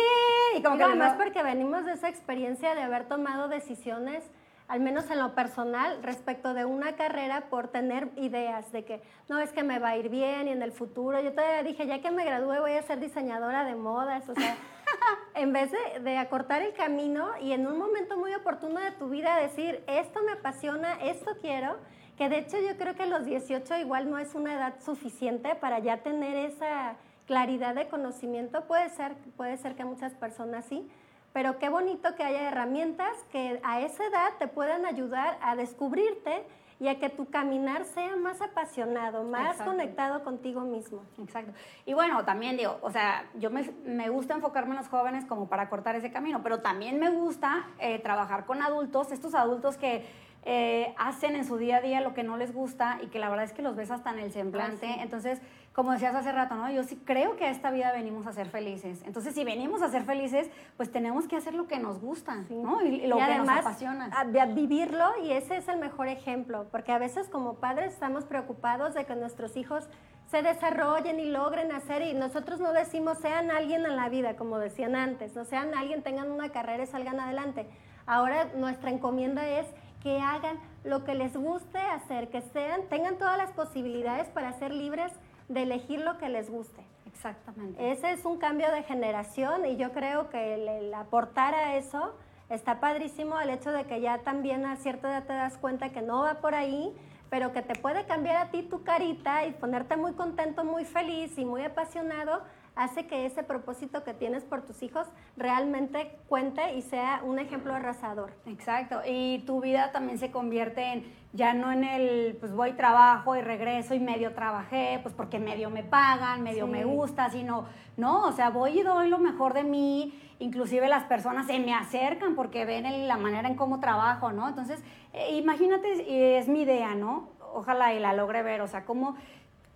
y 0.57 0.63
como 0.63 0.77
que 0.77 0.83
además 0.83 1.15
porque 1.17 1.43
venimos 1.43 1.85
de 1.85 1.93
esa 1.93 2.09
experiencia 2.09 2.75
de 2.75 2.83
haber 2.83 3.07
tomado 3.07 3.49
decisiones 3.49 4.25
al 4.73 4.81
menos 4.81 5.11
en 5.11 5.19
lo 5.19 5.35
personal, 5.35 6.03
respecto 6.03 6.55
de 6.55 6.65
una 6.65 6.97
carrera 6.97 7.43
por 7.51 7.69
tener 7.69 8.09
ideas 8.17 8.73
de 8.73 8.87
que 8.87 9.03
no 9.29 9.39
es 9.39 9.53
que 9.53 9.63
me 9.63 9.79
va 9.79 9.91
a 9.91 9.97
ir 9.99 10.09
bien 10.09 10.49
y 10.49 10.51
en 10.51 10.63
el 10.63 10.73
futuro. 10.73 11.21
Yo 11.21 11.33
todavía 11.33 11.63
dije, 11.63 11.87
ya 11.87 12.01
que 12.01 12.11
me 12.11 12.25
gradúe 12.25 12.59
voy 12.59 12.73
a 12.73 12.83
ser 12.83 12.99
diseñadora 12.99 13.67
de 13.67 13.75
modas, 13.75 14.27
o 14.31 14.35
sea, 14.35 14.57
en 15.35 15.53
vez 15.53 15.71
de, 15.71 16.19
acortar 16.19 16.63
el 16.63 16.73
camino 16.73 17.31
y 17.41 17.53
en 17.53 17.67
un 17.67 17.79
momento 17.79 18.17
muy 18.17 18.33
oportuno 18.35 18.81
de 18.81 18.91
tu 18.93 19.09
vida 19.09 19.37
decir, 19.37 19.83
esto 19.87 20.23
me 20.23 20.33
apasiona, 20.33 20.95
esto 21.03 21.33
quiero, 21.41 21.77
que 22.17 22.29
de 22.29 22.39
hecho 22.39 22.59
yo 22.61 22.77
creo 22.77 22.95
que 22.95 23.07
los 23.07 23.25
18 23.25 23.79
igual 23.79 24.11
no 24.11 24.19
es 24.19 24.35
una 24.35 24.55
edad 24.55 24.75
suficiente 24.81 25.55
para 25.55 25.79
ya 25.79 25.99
tener 25.99 26.37
esa 26.37 26.97
claridad 27.27 27.75
de 27.75 27.89
conocimiento, 27.89 28.65
puede 28.67 28.91
ser, 28.91 29.15
puede 29.37 29.57
ser 29.57 29.75
que 29.75 29.85
muchas 29.85 30.15
personas 30.15 30.65
sí, 30.65 30.89
pero 31.33 31.59
qué 31.59 31.69
bonito 31.69 32.15
que 32.15 32.25
haya 32.25 32.49
herramientas 32.49 33.17
que 33.31 33.61
a 33.63 33.81
esa 33.81 34.05
edad 34.05 34.33
te 34.39 34.49
puedan 34.49 34.85
ayudar 34.85 35.39
a 35.41 35.57
descubrirte 35.57 36.45
y 36.83 36.89
a 36.89 36.99
que 36.99 37.09
tu 37.09 37.31
caminar 37.31 37.85
sea 37.85 38.17
más 38.17 38.43
apasionado, 38.43 39.23
más 39.23 39.57
conectado 39.63 40.25
contigo 40.25 40.63
mismo. 40.63 41.05
Exacto. 41.23 41.53
Y 41.87 41.95
bueno, 41.95 42.25
también 42.25 42.57
digo, 42.57 42.77
o 42.83 42.91
sea, 42.91 43.25
yo 43.35 43.51
me, 43.51 43.71
me, 43.85 44.09
gusta 44.09 44.35
enfocarme 44.35 44.73
en 44.73 44.79
los 44.79 44.89
jóvenes 44.89 45.25
como 45.25 45.49
para 45.49 45.69
cortar 45.69 45.95
ese 45.95 46.11
camino, 46.11 46.43
pero 46.43 46.59
también 46.59 46.99
me 46.99 47.09
gusta 47.09 47.69
eh, 47.79 48.01
trabajar 48.01 48.47
con 48.47 48.63
adultos, 48.63 49.13
estos 49.13 49.37
adultos 49.37 49.77
que 49.77 50.05
eh, 50.45 50.93
hacen 50.99 51.37
en 51.37 51.45
su 51.45 51.57
día 51.57 51.77
a 51.77 51.81
día 51.81 52.01
lo 52.01 52.15
que 52.15 52.25
no 52.25 52.37
les 52.37 52.53
gusta 52.53 52.99
y 53.01 53.07
que 53.07 53.21
la 53.21 53.29
verdad 53.29 53.45
es 53.45 53.53
que 53.53 53.63
los 53.63 53.77
ves 53.77 53.93
hasta 53.93 54.11
en 54.11 54.19
el 54.19 54.33
semblante. 54.33 54.89
Ah, 54.89 55.03
Entonces, 55.03 55.41
como 55.73 55.93
decías 55.93 56.15
hace 56.15 56.33
rato, 56.33 56.55
¿no? 56.55 56.71
Yo 56.71 56.85
sí 56.85 57.01
creo 57.05 57.37
que 57.37 57.47
a 57.47 57.51
esta 57.51 57.71
vida 57.71 57.93
venimos 57.93 58.27
a 58.27 58.33
ser 58.33 58.49
felices. 58.49 59.03
Entonces, 59.07 59.35
si 59.35 59.43
venimos 59.43 59.81
a 59.81 59.89
ser 59.89 60.05
felices, 60.05 60.51
pues 60.77 60.93
tenemos 60.93 61.27
que 61.27 61.37
hacer 61.37 61.55
lo 61.55 61.67
que 61.67 61.79
nos 61.79 61.99
gusta, 62.01 62.45
¿no? 62.51 62.83
Y, 62.83 63.07
lo 63.07 63.17
que 63.17 63.39
nos 63.39 63.49
apasiona. 63.49 64.11
A, 64.15 64.25
vivirlo 64.47 65.07
y 65.23 65.33
ese 65.33 65.57
es 65.57 65.69
el 65.69 65.79
mejor 65.79 66.09
ejemplo, 66.09 66.67
porque 66.71 66.93
a 66.93 66.99
veces 66.99 67.29
como 67.29 67.55
padres 67.55 67.95
estamos 67.95 68.25
preocupados 68.25 68.93
de 68.95 69.07
que 69.07 69.15
nuestros 69.15 69.57
hijos 69.57 69.89
se 70.31 70.43
desarrollen 70.43 71.21
y 71.21 71.27
logren 71.27 71.73
hacer 71.73 72.03
y 72.03 72.15
nosotros 72.15 72.61
no 72.61 72.73
decimos 72.73 73.19
sean 73.19 73.51
alguien 73.51 73.85
en 73.87 73.97
la 73.97 74.09
vida, 74.09 74.37
como 74.37 74.59
decían 74.59 74.95
antes, 74.95 75.35
no 75.35 75.45
sean 75.45 75.75
alguien, 75.75 76.03
tengan 76.03 76.31
una 76.31 76.51
carrera 76.51 76.85
y 76.85 76.87
salgan 76.87 77.21
adelante. 77.21 77.67
Ahora 78.07 78.47
nuestra 78.57 78.91
encomienda 78.91 79.47
es 79.47 79.67
que 80.03 80.21
hagan 80.21 80.59
lo 80.85 81.05
que 81.05 81.15
les 81.15 81.37
guste 81.37 81.79
hacer, 81.79 82.29
que 82.29 82.41
sean, 82.41 82.83
tengan 82.89 83.17
todas 83.17 83.39
las 83.39 83.53
posibilidades 83.53 84.29
para 84.29 84.53
ser 84.55 84.73
libres 84.73 85.13
de 85.53 85.63
elegir 85.63 86.01
lo 86.01 86.19
que 86.19 86.29
les 86.29 86.51
guste. 86.51 86.83
Exactamente. 87.07 87.93
Ese 87.93 88.13
es 88.13 88.25
un 88.25 88.39
cambio 88.39 88.71
de 88.73 88.83
generación 88.83 89.67
y 89.67 89.77
yo 89.77 89.93
creo 89.93 90.31
que 90.31 90.55
el, 90.55 90.95
aportar 90.95 91.55
a 91.55 91.77
eso 91.77 92.15
está 92.49 92.81
padrísimo 92.81 93.39
el 93.41 93.51
hecho 93.51 93.71
de 93.71 93.85
que 93.85 94.01
ya 94.01 94.19
también 94.19 94.67
a 94.67 94.77
cierta 94.77 95.09
edad 95.09 95.25
te 95.25 95.33
das 95.33 95.59
cuenta 95.59 95.91
que 95.91 96.03
no 96.03 96.23
va 96.23 96.41
por 96.41 96.55
ahí, 96.55 96.95
pero 97.31 97.53
que 97.53 97.63
te 97.63 97.75
puede 97.79 98.05
cambiar 98.07 98.37
a 98.37 98.51
ti 98.51 98.63
tu 98.63 98.83
carita 98.83 99.47
y 99.47 99.53
ponerte 99.53 99.97
muy 99.97 100.13
contento, 100.13 100.65
muy 100.65 100.85
feliz 100.85 101.37
y 101.39 101.45
muy 101.45 101.65
apasionado 101.65 102.43
hace 102.75 103.07
que 103.07 103.27
ese 103.27 103.43
propósito 103.43 104.03
que 104.05 104.15
tienes 104.15 104.45
por 104.45 104.63
tus 104.63 104.83
hijos 104.83 105.07
realmente 105.37 106.19
cuente 106.29 106.75
y 106.75 106.83
sea 106.83 107.21
un 107.25 107.39
ejemplo 107.39 107.75
arrasador. 107.75 108.33
Exacto, 108.47 109.01
y 109.07 109.41
tu 109.47 109.61
vida 109.61 109.93
también 109.93 110.19
se 110.19 110.31
convierte 110.31 110.93
en, 110.93 111.13
ya 111.33 111.53
no 111.55 111.71
en 111.71 111.85
el, 111.85 112.37
pues 112.41 112.53
voy, 112.53 112.73
trabajo 112.73 113.37
y 113.37 113.43
regreso 113.43 113.95
y 113.95 114.01
medio 114.01 114.35
trabajé, 114.35 115.01
pues 115.03 115.15
porque 115.15 115.39
medio 115.39 115.71
me 115.71 115.83
pagan, 115.85 116.43
medio 116.43 116.67
me 116.67 116.85
gusta, 116.85 117.31
sino, 117.31 117.67
no, 117.97 118.25
o 118.25 118.33
sea, 118.33 118.51
voy 118.51 118.81
y 118.81 118.83
doy 118.83 119.09
lo 119.09 119.19
mejor 119.19 119.53
de 119.53 119.65
mí, 119.65 120.19
inclusive 120.39 120.89
las 120.89 121.05
personas 121.05 121.47
se 121.47 121.59
me 121.59 121.75
acercan 121.75 122.35
porque 122.35 122.65
ven 122.65 123.07
la 123.07 123.17
manera 123.17 123.49
en 123.49 123.55
cómo 123.55 123.81
trabajo, 123.81 124.33
¿no? 124.33 124.49
Entonces, 124.49 124.83
eh, 125.13 125.37
imagínate, 125.37 126.39
es 126.39 126.49
mi 126.49 126.63
idea, 126.63 126.95
¿no? 126.95 127.29
Ojalá 127.55 127.93
y 127.93 128.01
la 128.01 128.15
logre 128.15 128.43
ver, 128.43 128.63
o 128.63 128.67
sea, 128.67 128.87
cómo 128.87 129.15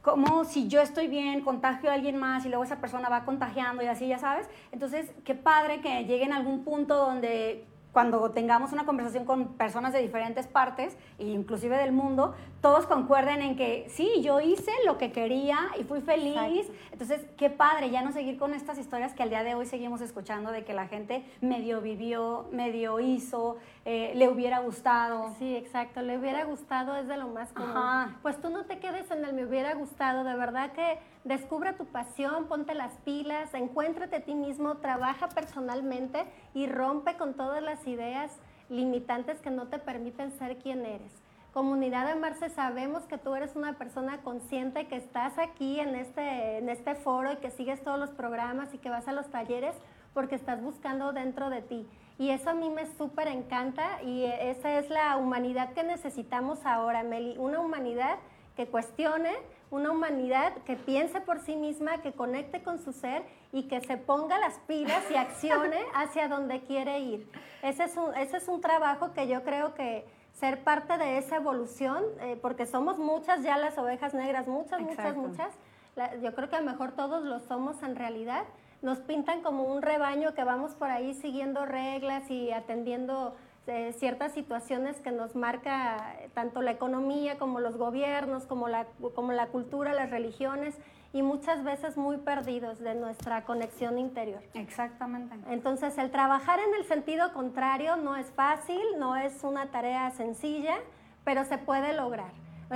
como 0.06 0.44
si 0.44 0.68
yo 0.68 0.80
estoy 0.80 1.08
bien, 1.08 1.40
contagio 1.40 1.90
a 1.90 1.94
alguien 1.94 2.16
más 2.16 2.46
y 2.46 2.48
luego 2.48 2.62
esa 2.62 2.80
persona 2.80 3.08
va 3.08 3.24
contagiando 3.24 3.82
y 3.82 3.86
así, 3.86 4.06
ya 4.06 4.18
sabes. 4.18 4.48
Entonces, 4.70 5.10
qué 5.24 5.34
padre 5.34 5.80
que 5.80 6.04
lleguen 6.04 6.32
a 6.32 6.36
algún 6.36 6.62
punto 6.62 6.94
donde 6.94 7.66
cuando 7.96 8.30
tengamos 8.30 8.74
una 8.74 8.84
conversación 8.84 9.24
con 9.24 9.54
personas 9.54 9.94
de 9.94 10.02
diferentes 10.02 10.46
partes, 10.46 10.98
inclusive 11.18 11.78
del 11.78 11.92
mundo, 11.92 12.34
todos 12.60 12.84
concuerden 12.84 13.40
en 13.40 13.56
que 13.56 13.86
sí, 13.88 14.20
yo 14.20 14.38
hice 14.42 14.70
lo 14.84 14.98
que 14.98 15.12
quería 15.12 15.56
y 15.80 15.84
fui 15.84 16.02
feliz. 16.02 16.70
Entonces, 16.92 17.24
qué 17.38 17.48
padre 17.48 17.88
ya 17.88 18.02
no 18.02 18.12
seguir 18.12 18.36
con 18.38 18.52
estas 18.52 18.76
historias 18.76 19.14
que 19.14 19.22
al 19.22 19.30
día 19.30 19.42
de 19.44 19.54
hoy 19.54 19.64
seguimos 19.64 20.02
escuchando 20.02 20.52
de 20.52 20.62
que 20.62 20.74
la 20.74 20.88
gente 20.88 21.24
medio 21.40 21.80
vivió, 21.80 22.48
medio 22.52 23.00
hizo, 23.00 23.56
eh, 23.86 24.12
le 24.14 24.28
hubiera 24.28 24.58
gustado. 24.58 25.34
Sí, 25.38 25.56
exacto, 25.56 26.02
le 26.02 26.18
hubiera 26.18 26.44
gustado 26.44 26.96
es 26.96 27.08
de 27.08 27.16
lo 27.16 27.28
más 27.28 27.50
común. 27.54 28.14
Pues 28.20 28.38
tú 28.42 28.50
no 28.50 28.66
te 28.66 28.78
quedes 28.78 29.10
en 29.10 29.24
el 29.24 29.32
me 29.32 29.46
hubiera 29.46 29.74
gustado, 29.74 30.22
de 30.22 30.34
verdad 30.34 30.72
que 30.72 30.98
descubre 31.24 31.72
tu 31.72 31.86
pasión, 31.86 32.46
ponte 32.46 32.74
las 32.74 32.92
pilas, 33.04 33.52
encuéntrate 33.54 34.16
a 34.16 34.20
ti 34.20 34.34
mismo, 34.34 34.76
trabaja 34.76 35.28
personalmente 35.28 36.24
y 36.54 36.66
rompe 36.66 37.16
con 37.16 37.34
todas 37.34 37.62
las 37.62 37.85
ideas 37.86 38.30
limitantes 38.68 39.40
que 39.40 39.50
no 39.50 39.68
te 39.68 39.78
permiten 39.78 40.32
ser 40.32 40.58
quien 40.58 40.84
eres. 40.84 41.12
Comunidad 41.52 42.06
de 42.06 42.16
Marce, 42.16 42.50
sabemos 42.50 43.04
que 43.04 43.16
tú 43.16 43.34
eres 43.34 43.56
una 43.56 43.78
persona 43.78 44.18
consciente, 44.18 44.88
que 44.88 44.96
estás 44.96 45.38
aquí 45.38 45.80
en 45.80 45.94
este, 45.94 46.58
en 46.58 46.68
este 46.68 46.94
foro 46.94 47.32
y 47.32 47.36
que 47.36 47.50
sigues 47.50 47.82
todos 47.82 47.98
los 47.98 48.10
programas 48.10 48.74
y 48.74 48.78
que 48.78 48.90
vas 48.90 49.08
a 49.08 49.12
los 49.12 49.30
talleres 49.30 49.74
porque 50.12 50.34
estás 50.34 50.62
buscando 50.62 51.12
dentro 51.12 51.48
de 51.48 51.62
ti. 51.62 51.88
Y 52.18 52.30
eso 52.30 52.50
a 52.50 52.54
mí 52.54 52.68
me 52.68 52.86
súper 52.96 53.28
encanta 53.28 54.02
y 54.02 54.24
esa 54.24 54.78
es 54.78 54.90
la 54.90 55.16
humanidad 55.16 55.72
que 55.72 55.82
necesitamos 55.82 56.64
ahora, 56.66 57.02
Meli. 57.02 57.36
Una 57.38 57.60
humanidad 57.60 58.18
que 58.56 58.66
cuestione, 58.66 59.32
una 59.70 59.90
humanidad 59.90 60.52
que 60.64 60.76
piense 60.76 61.20
por 61.20 61.40
sí 61.40 61.56
misma, 61.56 61.98
que 62.00 62.12
conecte 62.12 62.62
con 62.62 62.78
su 62.78 62.92
ser 62.92 63.22
y 63.52 63.64
que 63.68 63.80
se 63.80 63.96
ponga 63.96 64.38
las 64.38 64.58
pilas 64.60 65.02
y 65.10 65.16
accione 65.16 65.78
hacia 65.94 66.28
donde 66.28 66.60
quiere 66.62 67.00
ir. 67.00 67.30
Ese 67.62 67.84
es 67.84 67.96
un, 67.96 68.14
ese 68.16 68.38
es 68.38 68.48
un 68.48 68.60
trabajo 68.60 69.12
que 69.12 69.28
yo 69.28 69.42
creo 69.44 69.74
que 69.74 70.06
ser 70.32 70.62
parte 70.64 70.98
de 70.98 71.18
esa 71.18 71.36
evolución, 71.36 72.02
eh, 72.20 72.38
porque 72.40 72.66
somos 72.66 72.98
muchas 72.98 73.42
ya 73.42 73.56
las 73.58 73.76
ovejas 73.78 74.14
negras, 74.14 74.46
muchas, 74.46 74.80
muchas, 74.80 75.16
muchas, 75.16 75.52
la- 75.94 76.14
yo 76.16 76.34
creo 76.34 76.48
que 76.48 76.56
a 76.56 76.60
lo 76.60 76.70
mejor 76.70 76.92
todos 76.92 77.24
lo 77.24 77.40
somos 77.40 77.82
en 77.82 77.96
realidad, 77.96 78.44
nos 78.82 78.98
pintan 78.98 79.40
como 79.42 79.64
un 79.64 79.80
rebaño 79.82 80.34
que 80.34 80.44
vamos 80.44 80.74
por 80.74 80.90
ahí 80.90 81.14
siguiendo 81.14 81.64
reglas 81.64 82.30
y 82.30 82.52
atendiendo 82.52 83.34
eh, 83.66 83.92
ciertas 83.98 84.32
situaciones 84.32 85.00
que 85.00 85.10
nos 85.10 85.34
marca 85.34 86.14
eh, 86.20 86.30
tanto 86.34 86.62
la 86.62 86.70
economía 86.70 87.36
como 87.38 87.60
los 87.60 87.76
gobiernos, 87.76 88.46
como 88.46 88.68
la, 88.68 88.86
como 89.14 89.32
la 89.32 89.46
cultura, 89.48 89.92
las 89.92 90.10
religiones, 90.10 90.76
y 91.12 91.22
muchas 91.22 91.64
veces 91.64 91.96
muy 91.96 92.18
perdidos 92.18 92.78
de 92.78 92.94
nuestra 92.94 93.44
conexión 93.44 93.98
interior. 93.98 94.42
Exactamente. 94.54 95.34
Entonces, 95.50 95.96
el 95.98 96.10
trabajar 96.10 96.58
en 96.60 96.74
el 96.74 96.84
sentido 96.84 97.32
contrario 97.32 97.96
no 97.96 98.16
es 98.16 98.26
fácil, 98.32 98.80
no 98.98 99.16
es 99.16 99.42
una 99.42 99.70
tarea 99.70 100.10
sencilla, 100.10 100.76
pero 101.24 101.44
se 101.44 101.56
puede 101.58 101.92
lograr. 101.94 102.30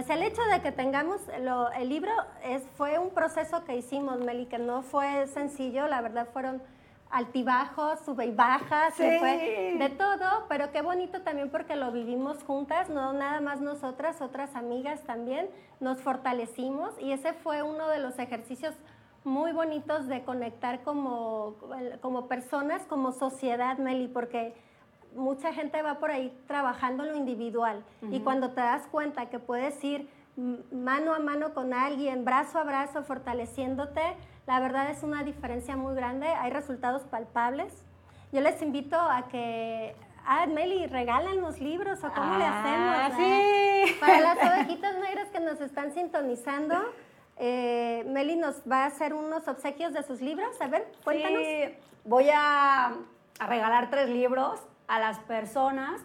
Sea, 0.06 0.14
el 0.14 0.22
hecho 0.22 0.42
de 0.52 0.60
que 0.62 0.70
tengamos 0.72 1.20
lo- 1.40 1.70
el 1.72 1.88
libro 1.88 2.12
es, 2.44 2.62
fue 2.76 2.98
un 2.98 3.10
proceso 3.10 3.64
que 3.64 3.76
hicimos, 3.76 4.18
Meli, 4.20 4.46
que 4.46 4.58
no 4.58 4.82
fue 4.82 5.26
sencillo, 5.26 5.86
la 5.88 6.00
verdad 6.00 6.28
fueron 6.32 6.62
altibajos, 7.10 8.00
sube 8.04 8.26
y 8.26 8.30
bajas, 8.30 8.94
Sí. 8.94 9.04
fue 9.18 9.76
de 9.78 9.88
todo, 9.90 10.39
pero 10.50 10.72
qué 10.72 10.82
bonito 10.82 11.22
también 11.22 11.48
porque 11.48 11.76
lo 11.76 11.92
vivimos 11.92 12.42
juntas, 12.42 12.88
no 12.90 13.12
nada 13.12 13.40
más 13.40 13.60
nosotras, 13.60 14.20
otras 14.20 14.56
amigas 14.56 15.00
también, 15.04 15.48
nos 15.78 16.00
fortalecimos 16.00 16.90
y 16.98 17.12
ese 17.12 17.34
fue 17.34 17.62
uno 17.62 17.86
de 17.86 18.00
los 18.00 18.18
ejercicios 18.18 18.74
muy 19.22 19.52
bonitos 19.52 20.08
de 20.08 20.24
conectar 20.24 20.82
como, 20.82 21.54
como 22.00 22.26
personas, 22.26 22.82
como 22.86 23.12
sociedad, 23.12 23.78
Meli, 23.78 24.08
porque 24.08 24.56
mucha 25.14 25.52
gente 25.52 25.82
va 25.82 26.00
por 26.00 26.10
ahí 26.10 26.36
trabajando 26.48 27.04
en 27.04 27.10
lo 27.10 27.16
individual 27.16 27.84
y 28.10 28.18
cuando 28.18 28.50
te 28.50 28.60
das 28.60 28.88
cuenta 28.88 29.26
que 29.26 29.38
puedes 29.38 29.84
ir 29.84 30.10
mano 30.72 31.14
a 31.14 31.20
mano 31.20 31.54
con 31.54 31.72
alguien, 31.72 32.24
brazo 32.24 32.58
a 32.58 32.64
brazo, 32.64 33.04
fortaleciéndote, 33.04 34.02
la 34.48 34.58
verdad 34.58 34.90
es 34.90 35.04
una 35.04 35.22
diferencia 35.22 35.76
muy 35.76 35.94
grande, 35.94 36.26
hay 36.26 36.50
resultados 36.50 37.02
palpables. 37.02 37.84
Yo 38.32 38.40
les 38.40 38.62
invito 38.62 38.96
a 38.96 39.28
que, 39.28 39.96
ah, 40.26 40.46
Meli, 40.46 40.86
regalan 40.86 41.40
los 41.40 41.60
libros 41.60 42.02
o 42.04 42.12
cómo 42.12 42.36
le 42.38 42.44
Ah, 42.44 43.06
hacemos. 43.06 43.16
sí. 43.16 43.24
eh? 43.24 43.96
Para 44.00 44.20
las 44.20 44.38
ovejitas 44.38 44.96
negras 44.98 45.28
que 45.28 45.40
nos 45.40 45.60
están 45.60 45.92
sintonizando, 45.92 46.74
eh, 47.36 48.04
Meli 48.06 48.36
nos 48.36 48.62
va 48.70 48.84
a 48.84 48.86
hacer 48.86 49.14
unos 49.14 49.48
obsequios 49.48 49.92
de 49.92 50.02
sus 50.02 50.20
libros. 50.20 50.60
A 50.60 50.66
ver, 50.68 50.90
cuéntanos. 51.04 51.40
Sí, 51.42 51.74
voy 52.04 52.28
a, 52.32 52.86
a 53.38 53.46
regalar 53.46 53.90
tres 53.90 54.08
libros 54.08 54.60
a 54.88 54.98
las 54.98 55.18
personas 55.20 56.00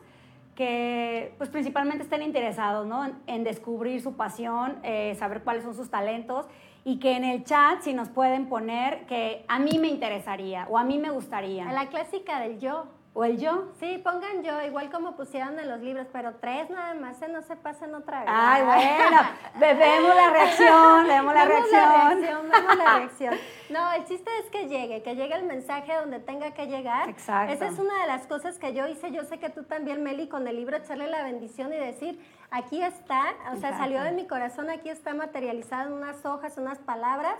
que 0.55 1.33
pues 1.37 1.49
principalmente 1.49 2.03
estén 2.03 2.21
interesados 2.21 2.87
¿no? 2.87 3.03
en, 3.05 3.15
en 3.27 3.43
descubrir 3.43 4.01
su 4.01 4.15
pasión, 4.15 4.77
eh, 4.83 5.13
saber 5.19 5.43
cuáles 5.43 5.63
son 5.63 5.75
sus 5.75 5.89
talentos 5.89 6.47
y 6.85 6.99
que 6.99 7.17
en 7.17 7.25
el 7.25 7.43
chat 7.43 7.81
si 7.81 7.93
nos 7.93 8.07
pueden 8.09 8.47
poner 8.47 9.05
que 9.05 9.43
a 9.49 9.59
mí 9.59 9.77
me 9.79 9.87
interesaría 9.89 10.65
o 10.69 10.77
a 10.77 10.83
mí 10.85 10.97
me 10.97 11.09
gustaría 11.09 11.65
La 11.73 11.87
clásica 11.87 12.39
del 12.39 12.59
yo. 12.59 12.85
O 13.17 13.23
el 13.23 13.37
yo. 13.39 13.71
Sí, 13.79 13.97
pongan 14.03 14.43
yo, 14.43 14.61
igual 14.61 14.91
como 14.91 15.15
pusieron 15.15 15.57
en 15.57 15.69
los 15.69 15.79
libros, 15.79 16.05
pero 16.11 16.35
tres 16.35 16.69
nada 16.69 16.93
más, 16.93 17.19
¿eh? 17.21 17.27
no 17.29 17.41
se 17.41 17.55
pasen 17.55 17.95
otra 17.95 18.19
vez. 18.19 18.29
Ay, 18.31 18.61
bueno, 18.63 19.17
ve- 19.55 19.73
vemos 19.73 20.15
la 20.15 20.29
reacción, 20.29 21.07
vemos 21.07 21.33
la 21.33 21.45
Vemos 21.45 21.69
reacción. 21.71 21.81
la 21.81 22.09
reacción, 22.09 22.49
vemos 22.51 22.75
la 22.77 22.85
reacción. 22.97 23.35
No, 23.69 23.91
el 23.93 24.03
chiste 24.05 24.29
es 24.43 24.51
que 24.51 24.67
llegue, 24.67 25.01
que 25.01 25.15
llegue 25.15 25.33
el 25.33 25.43
mensaje 25.45 25.95
donde 25.95 26.19
tenga 26.19 26.51
que 26.51 26.67
llegar. 26.67 27.09
Exacto. 27.09 27.53
Esa 27.53 27.67
es 27.67 27.79
una 27.79 28.01
de 28.01 28.07
las 28.07 28.27
cosas 28.27 28.59
que 28.59 28.73
yo 28.73 28.85
hice. 28.87 29.11
Yo 29.11 29.23
sé 29.23 29.39
que 29.39 29.49
tú 29.49 29.63
también, 29.63 30.03
Meli, 30.03 30.27
con 30.27 30.47
el 30.47 30.55
libro 30.57 30.77
echarle 30.77 31.07
la 31.07 31.23
bendición 31.23 31.73
y 31.73 31.77
decir, 31.77 32.19
aquí 32.51 32.83
está, 32.83 33.21
o 33.53 33.55
sea, 33.55 33.69
Exacto. 33.69 33.77
salió 33.77 34.03
de 34.03 34.11
mi 34.11 34.27
corazón, 34.27 34.69
aquí 34.69 34.89
está 34.89 35.13
materializado 35.13 35.87
en 35.87 35.93
unas 35.93 36.25
hojas, 36.25 36.57
unas 36.57 36.77
palabras, 36.79 37.35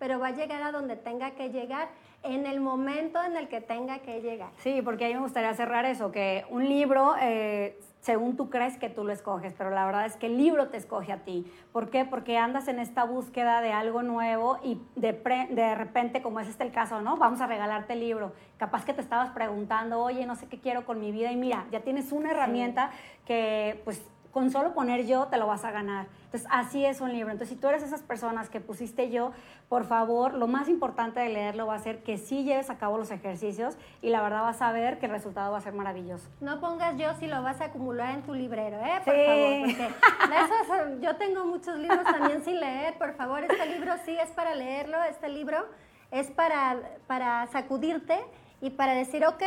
pero 0.00 0.18
va 0.18 0.28
a 0.28 0.32
llegar 0.32 0.62
a 0.64 0.72
donde 0.72 0.96
tenga 0.96 1.30
que 1.32 1.50
llegar, 1.50 1.88
en 2.22 2.44
el 2.44 2.60
momento 2.60 3.22
en 3.22 3.36
el 3.36 3.48
que 3.48 3.60
tenga 3.60 4.00
que 4.00 4.20
llegar. 4.20 4.50
Sí, 4.58 4.82
porque 4.82 5.04
a 5.04 5.08
mí 5.08 5.14
me 5.14 5.20
gustaría 5.20 5.54
cerrar 5.54 5.84
eso, 5.84 6.10
que 6.10 6.44
un 6.50 6.68
libro, 6.68 7.14
eh, 7.20 7.78
según 8.00 8.36
tú 8.36 8.50
crees 8.50 8.76
que 8.76 8.90
tú 8.90 9.04
lo 9.04 9.12
escoges, 9.12 9.54
pero 9.56 9.70
la 9.70 9.86
verdad 9.86 10.04
es 10.04 10.16
que 10.16 10.26
el 10.26 10.36
libro 10.36 10.68
te 10.68 10.76
escoge 10.76 11.12
a 11.12 11.18
ti. 11.18 11.50
¿Por 11.72 11.88
qué? 11.88 12.04
Porque 12.04 12.36
andas 12.36 12.68
en 12.68 12.78
esta 12.78 13.04
búsqueda 13.04 13.62
de 13.62 13.72
algo 13.72 14.02
nuevo 14.02 14.58
y 14.62 14.80
de, 14.96 15.14
pre- 15.14 15.48
de 15.50 15.74
repente, 15.74 16.20
como 16.20 16.40
es 16.40 16.48
este 16.48 16.64
el 16.64 16.72
caso, 16.72 17.00
¿no? 17.00 17.16
Vamos 17.16 17.40
a 17.40 17.46
regalarte 17.46 17.92
el 17.94 18.00
libro. 18.00 18.32
Capaz 18.58 18.84
que 18.84 18.92
te 18.92 19.00
estabas 19.00 19.30
preguntando, 19.30 20.00
oye, 20.02 20.26
no 20.26 20.34
sé 20.34 20.46
qué 20.46 20.58
quiero 20.58 20.84
con 20.84 21.00
mi 21.00 21.12
vida 21.12 21.30
y 21.32 21.36
mira, 21.36 21.66
ya 21.70 21.80
tienes 21.80 22.12
una 22.12 22.32
herramienta 22.32 22.90
que 23.26 23.80
pues 23.84 24.02
con 24.32 24.50
solo 24.50 24.74
poner 24.74 25.06
yo 25.06 25.26
te 25.26 25.36
lo 25.38 25.46
vas 25.46 25.64
a 25.64 25.70
ganar. 25.70 26.06
Entonces, 26.26 26.48
así 26.52 26.84
es 26.86 27.00
un 27.00 27.12
libro. 27.12 27.32
Entonces, 27.32 27.54
si 27.56 27.60
tú 27.60 27.66
eres 27.68 27.82
esas 27.82 28.02
personas 28.02 28.48
que 28.48 28.60
pusiste 28.60 29.10
yo, 29.10 29.32
por 29.68 29.84
favor, 29.84 30.34
lo 30.34 30.46
más 30.46 30.68
importante 30.68 31.18
de 31.18 31.28
leerlo 31.28 31.66
va 31.66 31.74
a 31.74 31.78
ser 31.80 32.04
que 32.04 32.16
sí 32.18 32.44
lleves 32.44 32.70
a 32.70 32.78
cabo 32.78 32.96
los 32.98 33.10
ejercicios 33.10 33.76
y 34.00 34.10
la 34.10 34.22
verdad 34.22 34.42
vas 34.42 34.62
a 34.62 34.70
ver 34.70 34.98
que 35.00 35.06
el 35.06 35.12
resultado 35.12 35.50
va 35.50 35.58
a 35.58 35.60
ser 35.60 35.72
maravilloso. 35.72 36.28
No 36.40 36.60
pongas 36.60 36.96
yo 36.96 37.12
si 37.14 37.26
lo 37.26 37.42
vas 37.42 37.60
a 37.60 37.64
acumular 37.66 38.14
en 38.14 38.22
tu 38.22 38.32
librero, 38.34 38.78
¿eh? 38.78 39.00
Por 39.04 39.14
Sí. 39.14 39.20
favor, 39.26 39.52
porque 39.60 40.28
de 40.30 40.36
esos, 40.40 41.00
yo 41.02 41.16
tengo 41.16 41.44
muchos 41.46 41.76
libros 41.78 42.04
también 42.04 42.44
sin 42.44 42.60
leer. 42.60 42.94
Por 42.98 43.14
favor, 43.14 43.42
este 43.42 43.66
libro 43.66 43.94
sí 44.04 44.16
es 44.16 44.30
para 44.30 44.54
leerlo, 44.54 45.02
este 45.04 45.28
libro 45.28 45.66
es 46.12 46.30
para, 46.30 46.76
para 47.08 47.46
sacudirte 47.48 48.18
y 48.60 48.70
para 48.70 48.94
decir, 48.94 49.24
ok, 49.26 49.42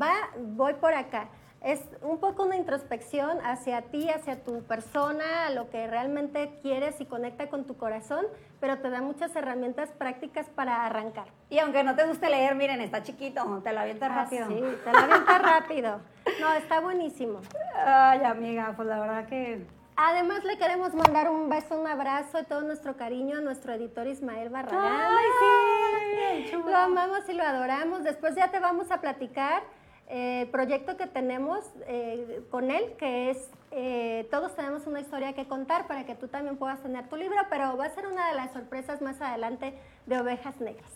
va, 0.00 0.12
voy 0.38 0.74
por 0.74 0.94
acá. 0.94 1.28
Es 1.64 1.80
un 2.02 2.18
poco 2.18 2.42
una 2.42 2.56
introspección 2.56 3.38
hacia 3.42 3.80
ti, 3.82 4.10
hacia 4.10 4.44
tu 4.44 4.62
persona, 4.64 5.48
lo 5.48 5.70
que 5.70 5.86
realmente 5.86 6.58
quieres 6.60 7.00
y 7.00 7.06
conecta 7.06 7.48
con 7.48 7.64
tu 7.64 7.78
corazón, 7.78 8.26
pero 8.60 8.78
te 8.80 8.90
da 8.90 9.00
muchas 9.00 9.34
herramientas 9.34 9.90
prácticas 9.92 10.46
para 10.50 10.84
arrancar. 10.84 11.24
Y 11.48 11.58
aunque 11.60 11.82
no 11.82 11.96
te 11.96 12.04
guste 12.04 12.28
leer, 12.28 12.54
miren, 12.54 12.82
está 12.82 13.02
chiquito, 13.02 13.62
te 13.64 13.72
lo 13.72 13.80
avientas 13.80 14.10
Ah, 14.12 14.24
rápido. 14.24 14.46
sí, 14.48 14.62
te 14.84 14.92
lo 14.92 14.98
avientas 14.98 15.42
rápido. 15.42 16.00
No, 16.38 16.52
está 16.52 16.80
buenísimo. 16.80 17.40
Ay, 17.74 18.22
amiga, 18.24 18.74
pues 18.76 18.86
la 18.86 19.00
verdad 19.00 19.26
que 19.26 19.66
Además, 19.96 20.42
le 20.44 20.58
queremos 20.58 20.92
mandar 20.92 21.30
un 21.30 21.48
beso, 21.48 21.78
un 21.80 21.86
abrazo 21.86 22.40
y 22.40 22.44
todo 22.44 22.62
nuestro 22.62 22.96
cariño 22.96 23.38
a 23.38 23.40
nuestro 23.40 23.72
editor 23.74 24.08
Ismael 24.08 24.48
Barragán. 24.50 24.92
Ay, 24.92 26.46
sí. 26.50 26.52
Lo 26.66 26.76
amamos 26.76 27.20
y 27.28 27.32
lo 27.32 27.44
adoramos. 27.44 28.02
Después 28.02 28.34
ya 28.34 28.50
te 28.50 28.58
vamos 28.58 28.90
a 28.90 29.00
platicar 29.00 29.62
eh, 30.08 30.48
proyecto 30.52 30.96
que 30.96 31.06
tenemos 31.06 31.64
eh, 31.86 32.42
con 32.50 32.70
él, 32.70 32.94
que 32.98 33.30
es 33.30 33.50
eh, 33.70 34.28
Todos 34.30 34.54
tenemos 34.54 34.86
una 34.86 35.00
historia 35.00 35.32
que 35.32 35.48
contar 35.48 35.86
para 35.86 36.04
que 36.04 36.14
tú 36.14 36.28
también 36.28 36.56
puedas 36.56 36.80
tener 36.82 37.08
tu 37.08 37.16
libro, 37.16 37.36
pero 37.50 37.76
va 37.76 37.86
a 37.86 37.90
ser 37.90 38.06
una 38.06 38.28
de 38.28 38.36
las 38.36 38.52
sorpresas 38.52 39.00
más 39.02 39.20
adelante 39.20 39.74
de 40.06 40.20
Ovejas 40.20 40.60
Negras. 40.60 40.92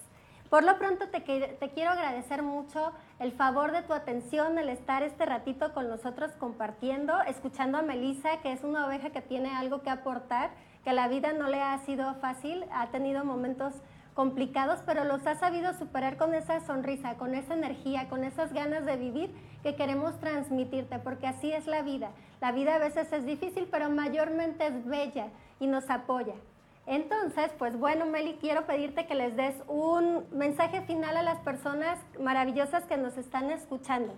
Por 0.51 0.63
lo 0.63 0.79
pronto 0.79 1.09
te, 1.09 1.21
te 1.21 1.71
quiero 1.71 1.91
agradecer 1.91 2.43
mucho 2.43 2.93
el 3.19 3.33
favor 3.33 3.73
de 3.73 3.83
tu 3.83 3.93
atención, 3.93 4.59
el 4.59 4.69
estar 4.69 5.03
este 5.03 5.27
ratito 5.27 5.75
con 5.75 5.89
nosotros 5.89 6.33
compartiendo, 6.39 7.21
escuchando 7.23 7.79
a 7.79 7.83
Melissa, 7.83 8.41
que 8.43 8.53
es 8.53 8.63
una 8.63 8.87
oveja 8.87 9.11
que 9.11 9.23
tiene 9.23 9.51
algo 9.51 9.83
que 9.83 9.91
aportar, 9.91 10.51
que 10.85 10.93
la 10.93 11.09
vida 11.09 11.33
no 11.33 11.49
le 11.49 11.61
ha 11.61 11.77
sido 11.79 12.15
fácil, 12.17 12.65
ha 12.73 12.89
tenido 12.91 13.25
momentos 13.25 13.75
complicados, 14.19 14.81
pero 14.85 15.05
los 15.05 15.25
ha 15.29 15.37
sabido 15.37 15.73
superar 15.75 16.17
con 16.17 16.35
esa 16.35 16.59
sonrisa, 16.67 17.15
con 17.15 17.37
esa 17.37 17.55
energía, 17.55 18.09
con 18.09 18.25
esas 18.25 18.53
ganas 18.53 18.85
de 18.85 18.97
vivir 18.97 19.31
que 19.63 19.77
queremos 19.77 20.19
transmitirte, 20.19 20.99
porque 20.99 21.29
así 21.29 21.53
es 21.53 21.69
la 21.69 21.83
vida. 21.83 22.11
La 22.41 22.51
vida 22.51 22.75
a 22.75 22.79
veces 22.79 23.13
es 23.13 23.25
difícil, 23.25 23.69
pero 23.71 23.91
mayormente 23.91 24.67
es 24.67 24.85
bella 24.87 25.29
y 25.61 25.69
nos 25.69 25.89
apoya. 25.89 26.35
Entonces, 26.85 27.53
pues 27.59 27.79
bueno, 27.79 28.07
Meli, 28.07 28.39
quiero 28.41 28.67
pedirte 28.67 29.07
que 29.07 29.15
les 29.15 29.37
des 29.37 29.55
un 29.69 30.25
mensaje 30.33 30.81
final 30.81 31.17
a 31.17 31.23
las 31.23 31.39
personas 31.39 32.01
maravillosas 32.19 32.87
que 32.87 32.97
nos 32.97 33.17
están 33.19 33.53
escuchando. 33.53 34.15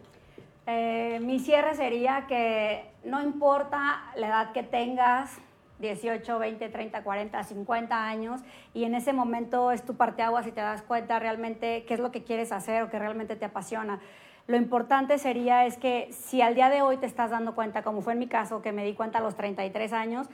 Eh, 0.67 1.21
mi 1.21 1.41
cierre 1.41 1.75
sería 1.75 2.25
que 2.27 2.91
no 3.05 3.23
importa 3.23 4.01
la 4.17 4.29
edad 4.29 4.53
que 4.53 4.63
tengas, 4.63 5.39
18, 5.81 6.39
20, 6.39 6.69
30, 6.69 7.03
40, 7.03 7.43
50 7.43 8.07
años, 8.07 8.41
y 8.75 8.85
en 8.85 8.95
ese 8.95 9.13
momento 9.13 9.73
es 9.73 9.85
tu 9.85 9.97
parteaguas 9.97 10.47
y 10.47 10.53
te 10.53 10.61
das 10.61 10.83
cuenta 10.83 11.19
realmente 11.19 11.85
qué 11.87 11.95
es 11.95 12.01
lo 12.01 12.11
que 12.11 12.23
quieres 12.23 12.53
hacer 12.53 12.83
o 12.83 12.91
que 12.91 12.99
realmente 12.99 13.37
te 13.37 13.45
apasiona. 13.45 14.01
Lo 14.47 14.57
importante 14.57 15.19
sería 15.19 15.67
es 15.67 15.77
que 15.77 16.09
si 16.13 16.43
al 16.43 16.55
día 16.55 16.71
de 16.71 16.83
hoy 16.83 16.97
te 16.97 17.07
estás 17.07 17.31
dando 17.31 17.55
cuenta, 17.55 17.83
como 17.83 18.01
fue 18.01 18.15
en 18.15 18.19
mi 18.19 18.27
caso, 18.27 18.63
que 18.63 18.73
me 18.73 18.85
di 18.85 18.95
cuenta 18.95 19.19
a 19.19 19.23
los 19.23 19.37
33 19.37 19.93
años, 19.93 20.29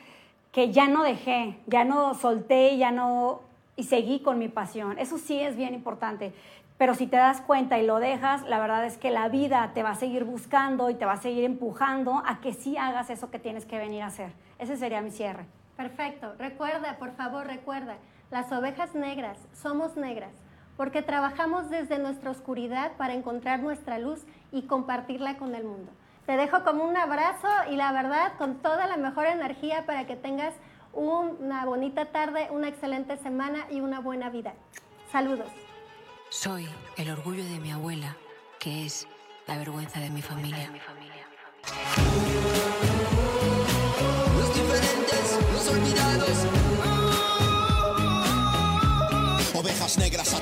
que 0.52 0.72
ya 0.72 0.88
no 0.88 1.02
dejé, 1.02 1.59
ya 1.66 1.85
no 1.85 2.14
solté, 2.14 2.76
ya 2.78 2.90
no 2.90 3.42
y 3.76 3.85
seguí 3.85 4.20
con 4.20 4.38
mi 4.38 4.48
pasión. 4.48 4.98
Eso 4.98 5.18
sí 5.18 5.38
es 5.38 5.54
bien 5.54 5.74
importante. 5.74 6.32
Pero 6.78 6.94
si 6.94 7.06
te 7.06 7.16
das 7.16 7.40
cuenta 7.40 7.78
y 7.78 7.87
lo 7.87 7.98
dejas, 7.98 8.42
la 8.42 8.59
verdad 8.59 8.85
es 8.85 8.96
que 8.96 9.11
la 9.11 9.28
vida 9.28 9.72
te 9.74 9.82
va 9.82 9.90
a 9.90 9.94
seguir 9.94 10.24
buscando 10.24 10.90
y 10.90 10.94
te 10.94 11.04
va 11.04 11.12
a 11.12 11.16
seguir 11.18 11.44
empujando 11.44 12.22
a 12.26 12.40
que 12.40 12.52
sí 12.52 12.76
hagas 12.76 13.11
eso 13.11 13.30
que 13.30 13.38
tienes 13.38 13.64
que 13.64 13.78
venir 13.78 14.02
a 14.02 14.06
hacer. 14.06 14.32
Ese 14.59 14.77
sería 14.77 15.01
mi 15.03 15.11
cierre. 15.11 15.47
Perfecto. 15.77 16.35
Recuerda, 16.38 16.97
por 16.99 17.14
favor, 17.16 17.47
recuerda, 17.47 17.97
las 18.31 18.51
ovejas 18.53 18.95
negras 18.95 19.38
somos 19.55 19.97
negras 19.97 20.33
porque 20.77 21.03
trabajamos 21.03 21.71
desde 21.71 21.99
nuestra 21.99 22.31
oscuridad 22.31 22.92
para 22.97 23.14
encontrar 23.14 23.61
nuestra 23.61 23.99
luz 23.99 24.21
y 24.53 24.62
compartirla 24.62 25.37
con 25.38 25.55
el 25.55 25.64
mundo. 25.64 25.90
Te 26.27 26.37
dejo 26.37 26.64
como 26.64 26.85
un 26.85 26.97
abrazo 26.97 27.49
y 27.71 27.77
la 27.77 27.92
verdad 27.92 28.33
con 28.37 28.57
toda 28.57 28.87
la 28.87 28.97
mejor 28.97 29.27
energía 29.27 29.87
para 29.87 30.07
que 30.07 30.16
tengas 30.16 30.55
una 30.92 31.64
bonita 31.64 32.07
tarde, 32.07 32.49
una 32.51 32.69
excelente 32.69 33.16
semana 33.19 33.66
y 33.71 33.81
una 33.81 34.01
buena 34.01 34.29
vida. 34.31 34.55
Saludos. 35.12 35.51
Soy 36.31 36.69
el 36.97 37.11
orgullo 37.11 37.45
de 37.45 37.61
mi 37.61 37.71
abuela, 37.71 38.16
que 38.59 38.85
es 38.85 39.07
la 39.47 39.57
vergüenza 39.57 40.01
de 40.01 40.11
mi 40.11 40.23
familia. 40.23 40.71
negras 49.98 50.35
a 50.35 50.40